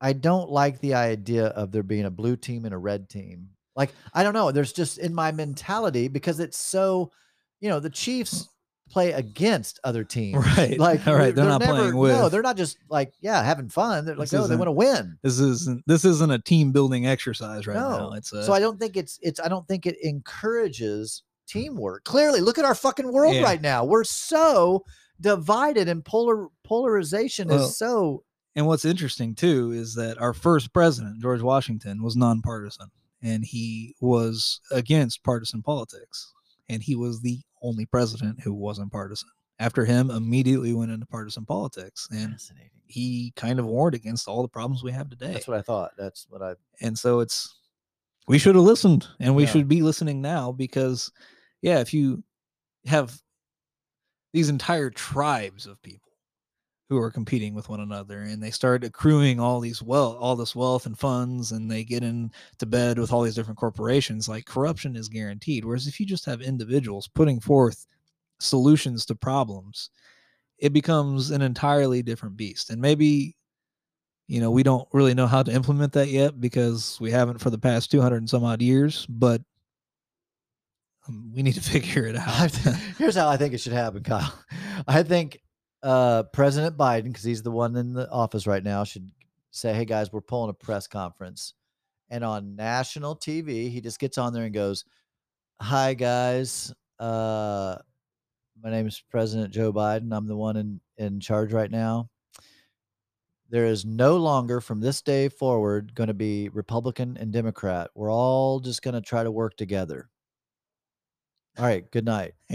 [0.00, 3.50] I don't like the idea of there being a blue team and a red team.
[3.76, 7.12] Like I don't know, there's just in my mentality because it's so,
[7.60, 8.48] you know, the Chiefs
[8.90, 10.44] play against other teams.
[10.56, 10.78] Right.
[10.78, 14.04] Like All right, they're not never, playing No, they're not just like yeah, having fun.
[14.04, 15.18] They're like no, oh, they want to win.
[15.22, 18.08] This isn't this isn't a team building exercise right now.
[18.08, 18.12] No.
[18.14, 21.60] It's a, So I don't think it's it's I don't think it encourages hmm.
[21.60, 22.04] teamwork.
[22.04, 23.42] Clearly, look at our fucking world Yeah.
[23.42, 23.84] right now.
[23.84, 24.84] We're so
[25.22, 30.72] divided and polar polarization Well, is so And what's interesting too is that our first
[30.74, 32.90] president, George Washington, was nonpartisan
[33.22, 36.32] and he was against partisan politics.
[36.68, 39.28] And he was the only president who wasn't partisan.
[39.58, 42.08] After him, immediately went into partisan politics.
[42.10, 42.36] And
[42.86, 45.32] he kind of warned against all the problems we have today.
[45.34, 45.92] That's what I thought.
[45.96, 47.54] That's what I and so it's
[48.28, 49.48] we should have listened and we Yeah.
[49.50, 51.10] should be listening now because
[51.62, 52.22] yeah if you
[52.86, 53.20] have
[54.32, 56.12] these entire tribes of people
[56.88, 60.54] who are competing with one another and they start accruing all these wealth all this
[60.54, 64.94] wealth and funds and they get into bed with all these different corporations like corruption
[64.94, 65.64] is guaranteed.
[65.64, 67.86] Whereas if you just have individuals putting forth
[68.40, 69.90] solutions to problems
[70.58, 72.70] it becomes an entirely different beast.
[72.70, 73.34] And maybe
[74.28, 77.50] you know we don't really know how to implement that yet because we haven't for
[77.50, 79.42] the past 200 and some odd years but
[81.08, 82.50] um, we need to figure it out
[82.98, 84.32] Here's how I think it should happen, Kyle.
[84.86, 85.40] I think
[85.82, 89.10] uh, President Biden, because he's the one in the office right now, should
[89.50, 91.54] say, "Hey guys, we're pulling a press conference,"
[92.10, 94.84] and on national TV, he just gets on there and goes,
[95.60, 97.76] "Hi guys, uh,
[98.62, 100.16] my name is President Joe Biden.
[100.16, 102.08] I'm the one in in charge right now."
[103.50, 107.90] There is no longer from this day forward going to be Republican and Democrat.
[107.94, 110.08] We're all just going to try to work together.
[111.58, 111.88] All right.
[111.90, 112.32] Good night.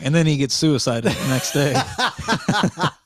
[0.00, 1.72] and then he gets suicided the next day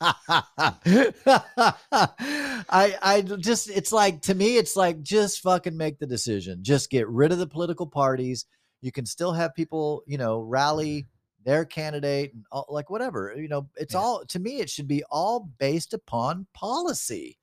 [1.95, 6.62] I I just it's like to me it's like just fucking make the decision.
[6.62, 8.47] Just get rid of the political parties.
[8.80, 11.07] You can still have people, you know, rally
[11.45, 13.35] their candidate and all, like whatever.
[13.37, 14.01] You know, it's Yeah.
[14.01, 17.39] all to me it should be all based upon policy.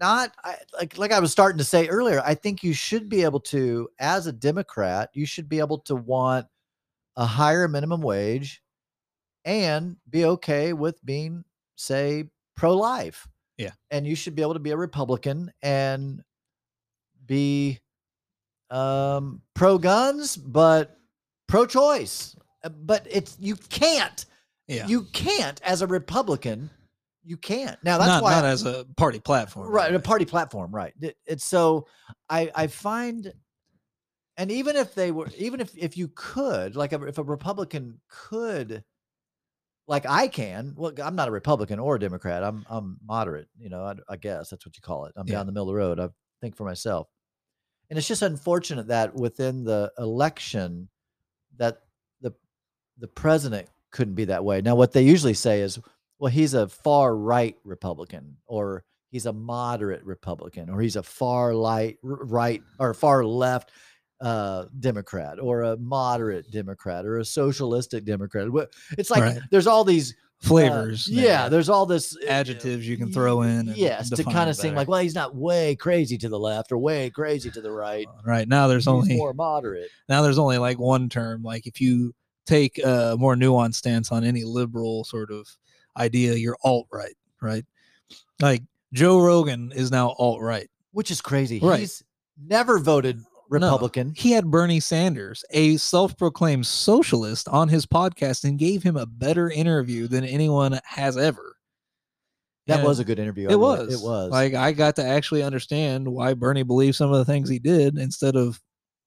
[0.00, 3.22] Not I, like like I was starting to say earlier, I think you should be
[3.22, 6.46] able to as a Democrat, you should be able to want
[7.16, 8.62] a higher minimum wage
[9.44, 11.44] and be okay with being
[11.76, 12.24] say
[12.56, 13.26] pro-life.
[13.58, 13.72] Yeah.
[13.90, 16.22] and you should be able to be a republican and
[17.26, 17.78] be
[18.70, 20.96] um pro-guns but
[21.48, 22.34] pro-choice.
[22.84, 24.24] But it's you can't
[24.68, 24.86] yeah.
[24.86, 26.70] you can't as a republican
[27.24, 27.78] you can't.
[27.84, 30.92] Now that's not, why not I- as a party platform right a party platform right.
[31.00, 31.86] It- it's so
[32.28, 33.32] i i find
[34.36, 38.82] and even if they were even if if you could like if a republican could
[39.86, 43.68] like i can well i'm not a republican or a democrat i'm i'm moderate you
[43.68, 45.12] know i, I guess that's what you call it.
[45.16, 45.34] I'm Yeah.
[45.36, 46.08] down the middle of the road i
[46.40, 47.08] think for myself.
[47.90, 50.88] And it's just unfortunate that within the election
[51.58, 51.82] that
[52.22, 52.32] the
[52.98, 54.62] the president couldn't be that way.
[54.62, 55.78] Now what they usually say is
[56.22, 61.52] well he's a far right republican or he's a moderate republican or he's a far
[61.52, 63.72] light right or far left
[64.20, 68.46] uh democrat or a moderate democrat or a socialistic democrat.
[68.96, 69.38] It's like Right.
[69.50, 73.68] there's all these uh, flavors yeah there's all this uh, adjectives you can throw in
[73.68, 76.70] and yes to kind of seem like well he's not way crazy to the left
[76.70, 78.06] or way crazy to the right.
[78.24, 79.88] Right now there's he's only more moderate.
[80.08, 82.14] now there's only like one term like if you
[82.46, 85.48] take a more nuanced stance on any liberal sort of
[85.96, 87.14] idea you're alt right?
[87.40, 87.64] Right
[88.40, 88.62] like
[88.92, 91.58] joe rogan is now alt right which is crazy.
[91.60, 91.80] Right.
[91.80, 92.02] he's
[92.46, 94.12] never voted republican.
[94.16, 99.50] He had bernie sanders a self-proclaimed socialist on his podcast and gave him a better
[99.50, 101.56] interview than anyone has ever.
[102.66, 103.48] That And was a good interview.
[103.50, 104.30] it was it was.
[104.30, 107.98] Like i got to actually understand why bernie believed some of the things he did
[107.98, 108.60] instead of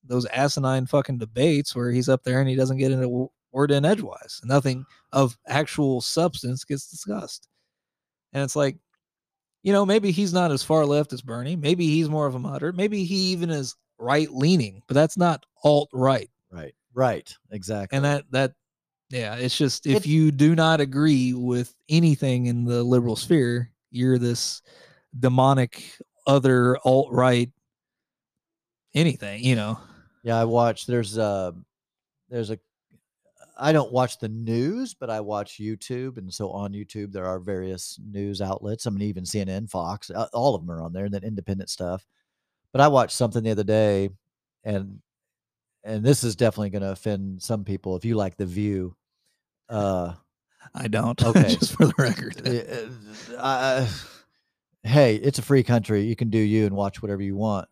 [0.03, 3.83] those asinine fucking debates where he's up there and he doesn't get into word in
[3.83, 3.91] mm-hmm.
[3.91, 7.47] edgewise nothing of actual substance gets discussed.
[8.33, 8.77] And it's like
[9.63, 12.39] you know maybe he's not as far left as bernie maybe he's more of a
[12.39, 17.95] moderate maybe he even is right leaning but that's not alt right right right exactly.
[17.95, 18.53] and that that
[19.09, 23.71] yeah it's just if It's- you do not agree with anything in the liberal sphere
[23.89, 24.61] you're this
[25.17, 25.97] demonic
[26.27, 27.49] other alt right
[28.93, 29.79] anything you know?
[30.25, 30.87] Yeah, I watched.
[30.87, 31.53] There's a
[32.29, 32.57] there's a
[33.57, 37.39] I don't watch the news, but I watch YouTube, and so on YouTube there are
[37.39, 38.85] various news outlets.
[38.85, 42.05] I mean, even CNN, Fox, all of them are on there, and then independent stuff.
[42.71, 44.09] But I watched something the other day,
[44.63, 44.99] and
[45.83, 48.95] and this is definitely going to offend some people if you like The View.
[49.67, 50.13] Uh,
[50.75, 51.19] I don't.
[51.25, 51.55] Okay.
[51.55, 52.39] just for the record.
[53.35, 53.87] uh, uh,
[54.83, 56.03] hey, it's a free country.
[56.03, 57.67] You can do you and watch whatever you want.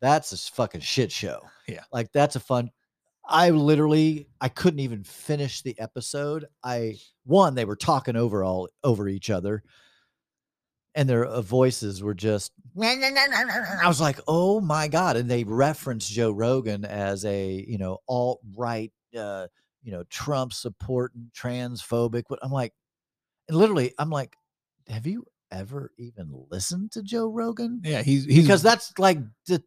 [0.00, 1.40] That's a fucking shit show.
[1.66, 1.82] Yeah.
[1.92, 2.70] Like that's a fun.
[3.28, 6.46] I literally I couldn't even finish the episode.
[6.64, 9.62] I one they were talking over all over each other,
[10.94, 12.52] and their uh, voices were just.
[12.80, 15.16] I was like, oh my god!
[15.16, 19.46] And they referenced Joe Rogan as a you know alt right, uh,
[19.82, 22.24] you know Trump supporting transphobic.
[22.28, 22.72] What I'm like,
[23.48, 24.36] and literally, I'm like,
[24.88, 27.82] have you ever even listened to Joe Rogan?
[27.84, 29.62] yeah, he's he's because that's like the-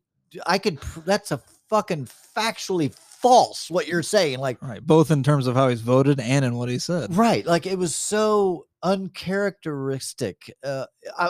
[0.45, 1.39] I could that's a
[1.69, 2.93] fucking factually
[3.25, 6.53] false what you're saying like right, both in terms of how he's voted and in
[6.55, 7.15] what he said.
[7.15, 10.85] right like it was so uncharacteristic uh
[11.17, 11.29] I,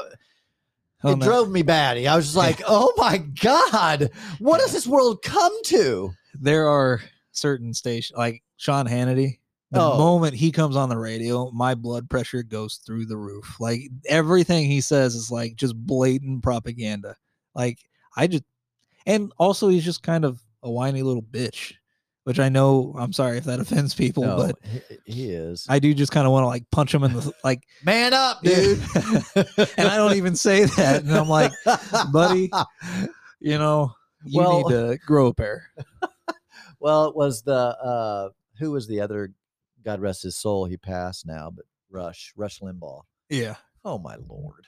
[1.04, 1.26] Oh, it no.
[1.26, 5.54] drove me batty I was just like oh my god what does this world come
[5.66, 9.39] to there are certain stations like Sean Hannity.
[9.72, 9.98] The Oh.
[9.98, 13.56] moment he comes on the radio, my blood pressure goes through the roof.
[13.60, 17.16] Like everything he says is like just blatant propaganda.
[17.54, 17.80] Like
[18.16, 18.43] I just,
[19.06, 21.74] and also he's just kind of a whiny little bitch,
[22.26, 22.94] which I know.
[22.98, 24.56] I'm sorry if that offends people, No, but
[25.06, 27.64] he, is I do just kind of want to like punch him in the like.
[27.84, 28.80] man up dude
[29.78, 31.52] and I don't even say that, and I'm like,
[32.12, 32.52] buddy,
[33.40, 33.94] you know,
[34.26, 35.70] you Well- need to grow a pair.
[36.80, 39.32] well it was the uh who was the other
[39.84, 43.56] god rest his soul he passed now but rush rush limbaugh Yeah.
[43.84, 44.66] Oh my lord.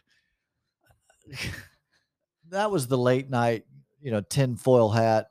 [2.49, 3.65] that was the late night,
[4.01, 5.27] you know, tinfoil hat.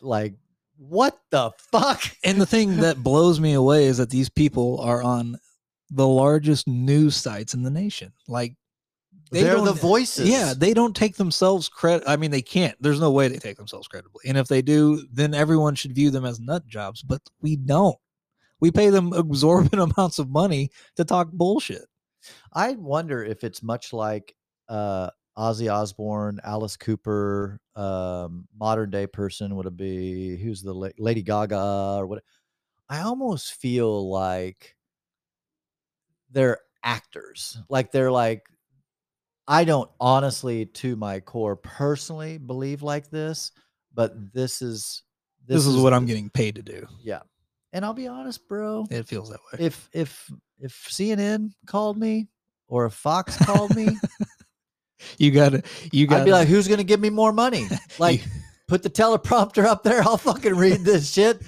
[0.00, 0.34] Like,
[0.80, 2.02] what the fuck?
[2.24, 5.36] And the thing that blows me away is that these people are on
[5.90, 8.12] the largest news sites in the nation.
[8.28, 8.54] Like
[9.30, 10.28] they They're the voices.
[10.28, 12.04] Yeah, they don't take themselves credit.
[12.06, 12.76] I mean, they can't.
[12.80, 14.22] There's no way they take themselves credibly.
[14.26, 17.02] And if they do, then everyone should view them as nut jobs.
[17.02, 17.96] But we don't.
[18.60, 21.84] We pay them exorbitant amounts of money to talk bullshit.
[22.52, 24.34] I wonder if it's much like
[24.68, 25.10] uh
[25.40, 31.22] Ozzy Osbourne, Alice Cooper, um, modern day person would it be who's the la- Lady
[31.22, 32.22] Gaga or what?
[32.90, 34.76] I almost feel like
[36.30, 37.58] they're actors.
[37.70, 38.42] Like they're like
[39.48, 43.52] I don't honestly to my core personally believe like this,
[43.94, 45.02] but this is
[45.46, 46.86] This, is, what I'm getting paid to do.
[47.02, 47.20] Yeah.
[47.72, 48.86] And I'll be honest, bro.
[48.90, 49.64] It feels that way.
[49.66, 50.30] If if
[50.60, 52.28] if CNN called me
[52.68, 53.98] or if Fox called me,
[55.18, 55.62] You got to.
[55.92, 57.66] You gotta I'd be like, who's gonna give me more money?
[57.98, 58.22] Like,
[58.66, 60.00] put the teleprompter up there.
[60.06, 61.42] I'll fucking read this shit.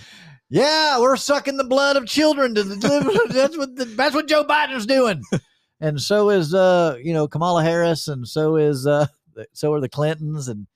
[0.51, 2.75] Yeah, we're sucking the blood of children to the
[3.33, 5.23] that's what the, that's what Joe Biden's doing.
[5.81, 9.07] And so is uh, you know, Kamala Harris, and so is uh
[9.55, 10.67] so are the Clintons, and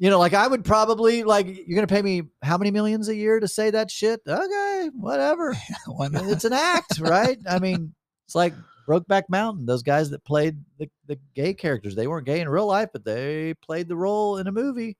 [0.00, 3.14] you know, like I would probably like you're gonna pay me how many millions a
[3.14, 4.20] year to say that shit?
[4.26, 5.56] Okay, whatever.
[5.86, 7.38] it's an act, right?
[7.48, 7.94] I mean,
[8.26, 8.54] it's like
[8.88, 9.66] Brokeback Mountain.
[9.66, 13.04] Those guys that played the, the gay characters, they weren't gay in real life, but
[13.04, 14.96] they played the role in a movie.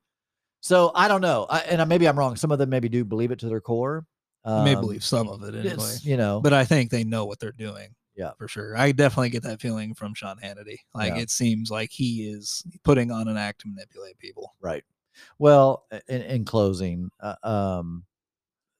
[0.60, 2.36] So I don't know, I, and I, maybe I'm wrong.
[2.36, 4.04] Some of them maybe do believe it to their core.
[4.44, 5.94] I may Um, believe some of it anyway.
[6.02, 7.88] you know, but I think they know what they're doing.
[8.16, 8.32] Yeah.
[8.36, 8.76] for sure.
[8.76, 10.78] I definitely get that feeling from Sean Hannity.
[10.92, 11.20] Like Yeah.
[11.22, 14.54] it seems like he is putting on an act to manipulate people.
[14.60, 14.82] Right.
[15.38, 18.04] Well, in, in closing, uh, um,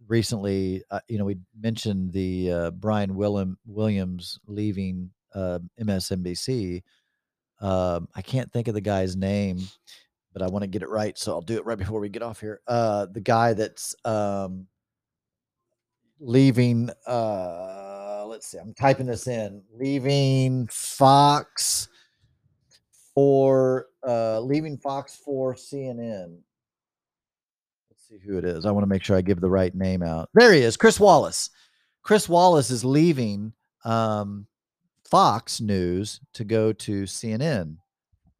[0.08, 6.82] recently, uh, you know, we mentioned the uh, Brian Willem, Williams leaving uh, MSNBC.
[7.60, 9.60] Um, I can't think of the guy's name,
[10.32, 12.22] but I want to get it right, so I'll do it right before we get
[12.22, 12.60] off here.
[12.66, 14.66] Uh, the guy that's um,
[16.20, 16.90] leaving.
[17.06, 18.58] Uh, let's see.
[18.58, 19.62] I'm typing this in.
[19.72, 21.88] Leaving Fox
[23.14, 26.38] for uh, leaving Fox for CNN.
[28.08, 28.64] See who it is.
[28.64, 30.30] I want to make sure I give the right name out.
[30.34, 31.50] There he is, Chris Wallace.
[32.02, 33.52] Chris Wallace is leaving
[33.84, 34.46] um,
[35.04, 37.76] Fox News to go to CNN.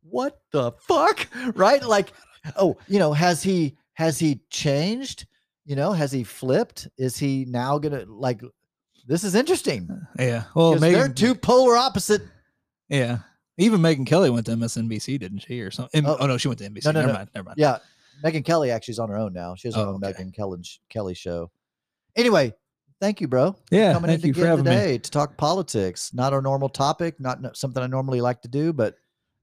[0.03, 1.27] What the fuck?
[1.55, 1.83] Right?
[1.85, 2.13] Like,
[2.57, 5.27] oh, you know, has he has he changed?
[5.67, 6.89] You know, has he flipped?
[6.97, 8.41] Is he now gonna like?
[9.07, 9.89] This is interesting.
[10.19, 10.45] Yeah.
[10.55, 12.23] Well, 'cause they're two polar opposite.
[12.89, 13.19] Yeah.
[13.59, 16.07] Even Megyn Kelly went to MSNBC, didn't she, or something?
[16.07, 16.17] Oh.
[16.21, 16.85] Oh, no, she went to NBC.
[16.87, 17.19] No, no, never no.
[17.19, 17.31] mind.
[17.35, 17.59] Never mind.
[17.59, 17.79] Yeah,
[18.25, 19.55] Megyn Kelly actually is on her own now.
[19.55, 20.13] She has her Oh, own okay.
[20.25, 20.59] Megyn Kelly
[20.89, 21.51] Kelly show.
[22.17, 22.53] Anyway,
[23.01, 23.55] thank you, bro.
[23.71, 23.93] Yeah.
[23.93, 24.71] coming Thank in you for again having me.
[24.73, 26.13] today to talk politics.
[26.13, 28.97] Not our normal topic, not no- something I normally like to do, but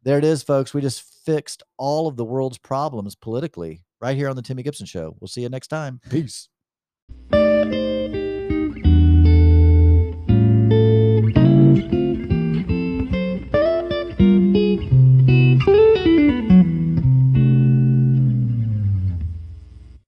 [0.04, 0.74] there it is, folks.
[0.74, 4.86] We just fixed all of the world's problems politically right here on the Timmy Gibson
[4.86, 5.16] Show.
[5.20, 6.00] We'll see you next time.
[6.10, 6.50] Peace.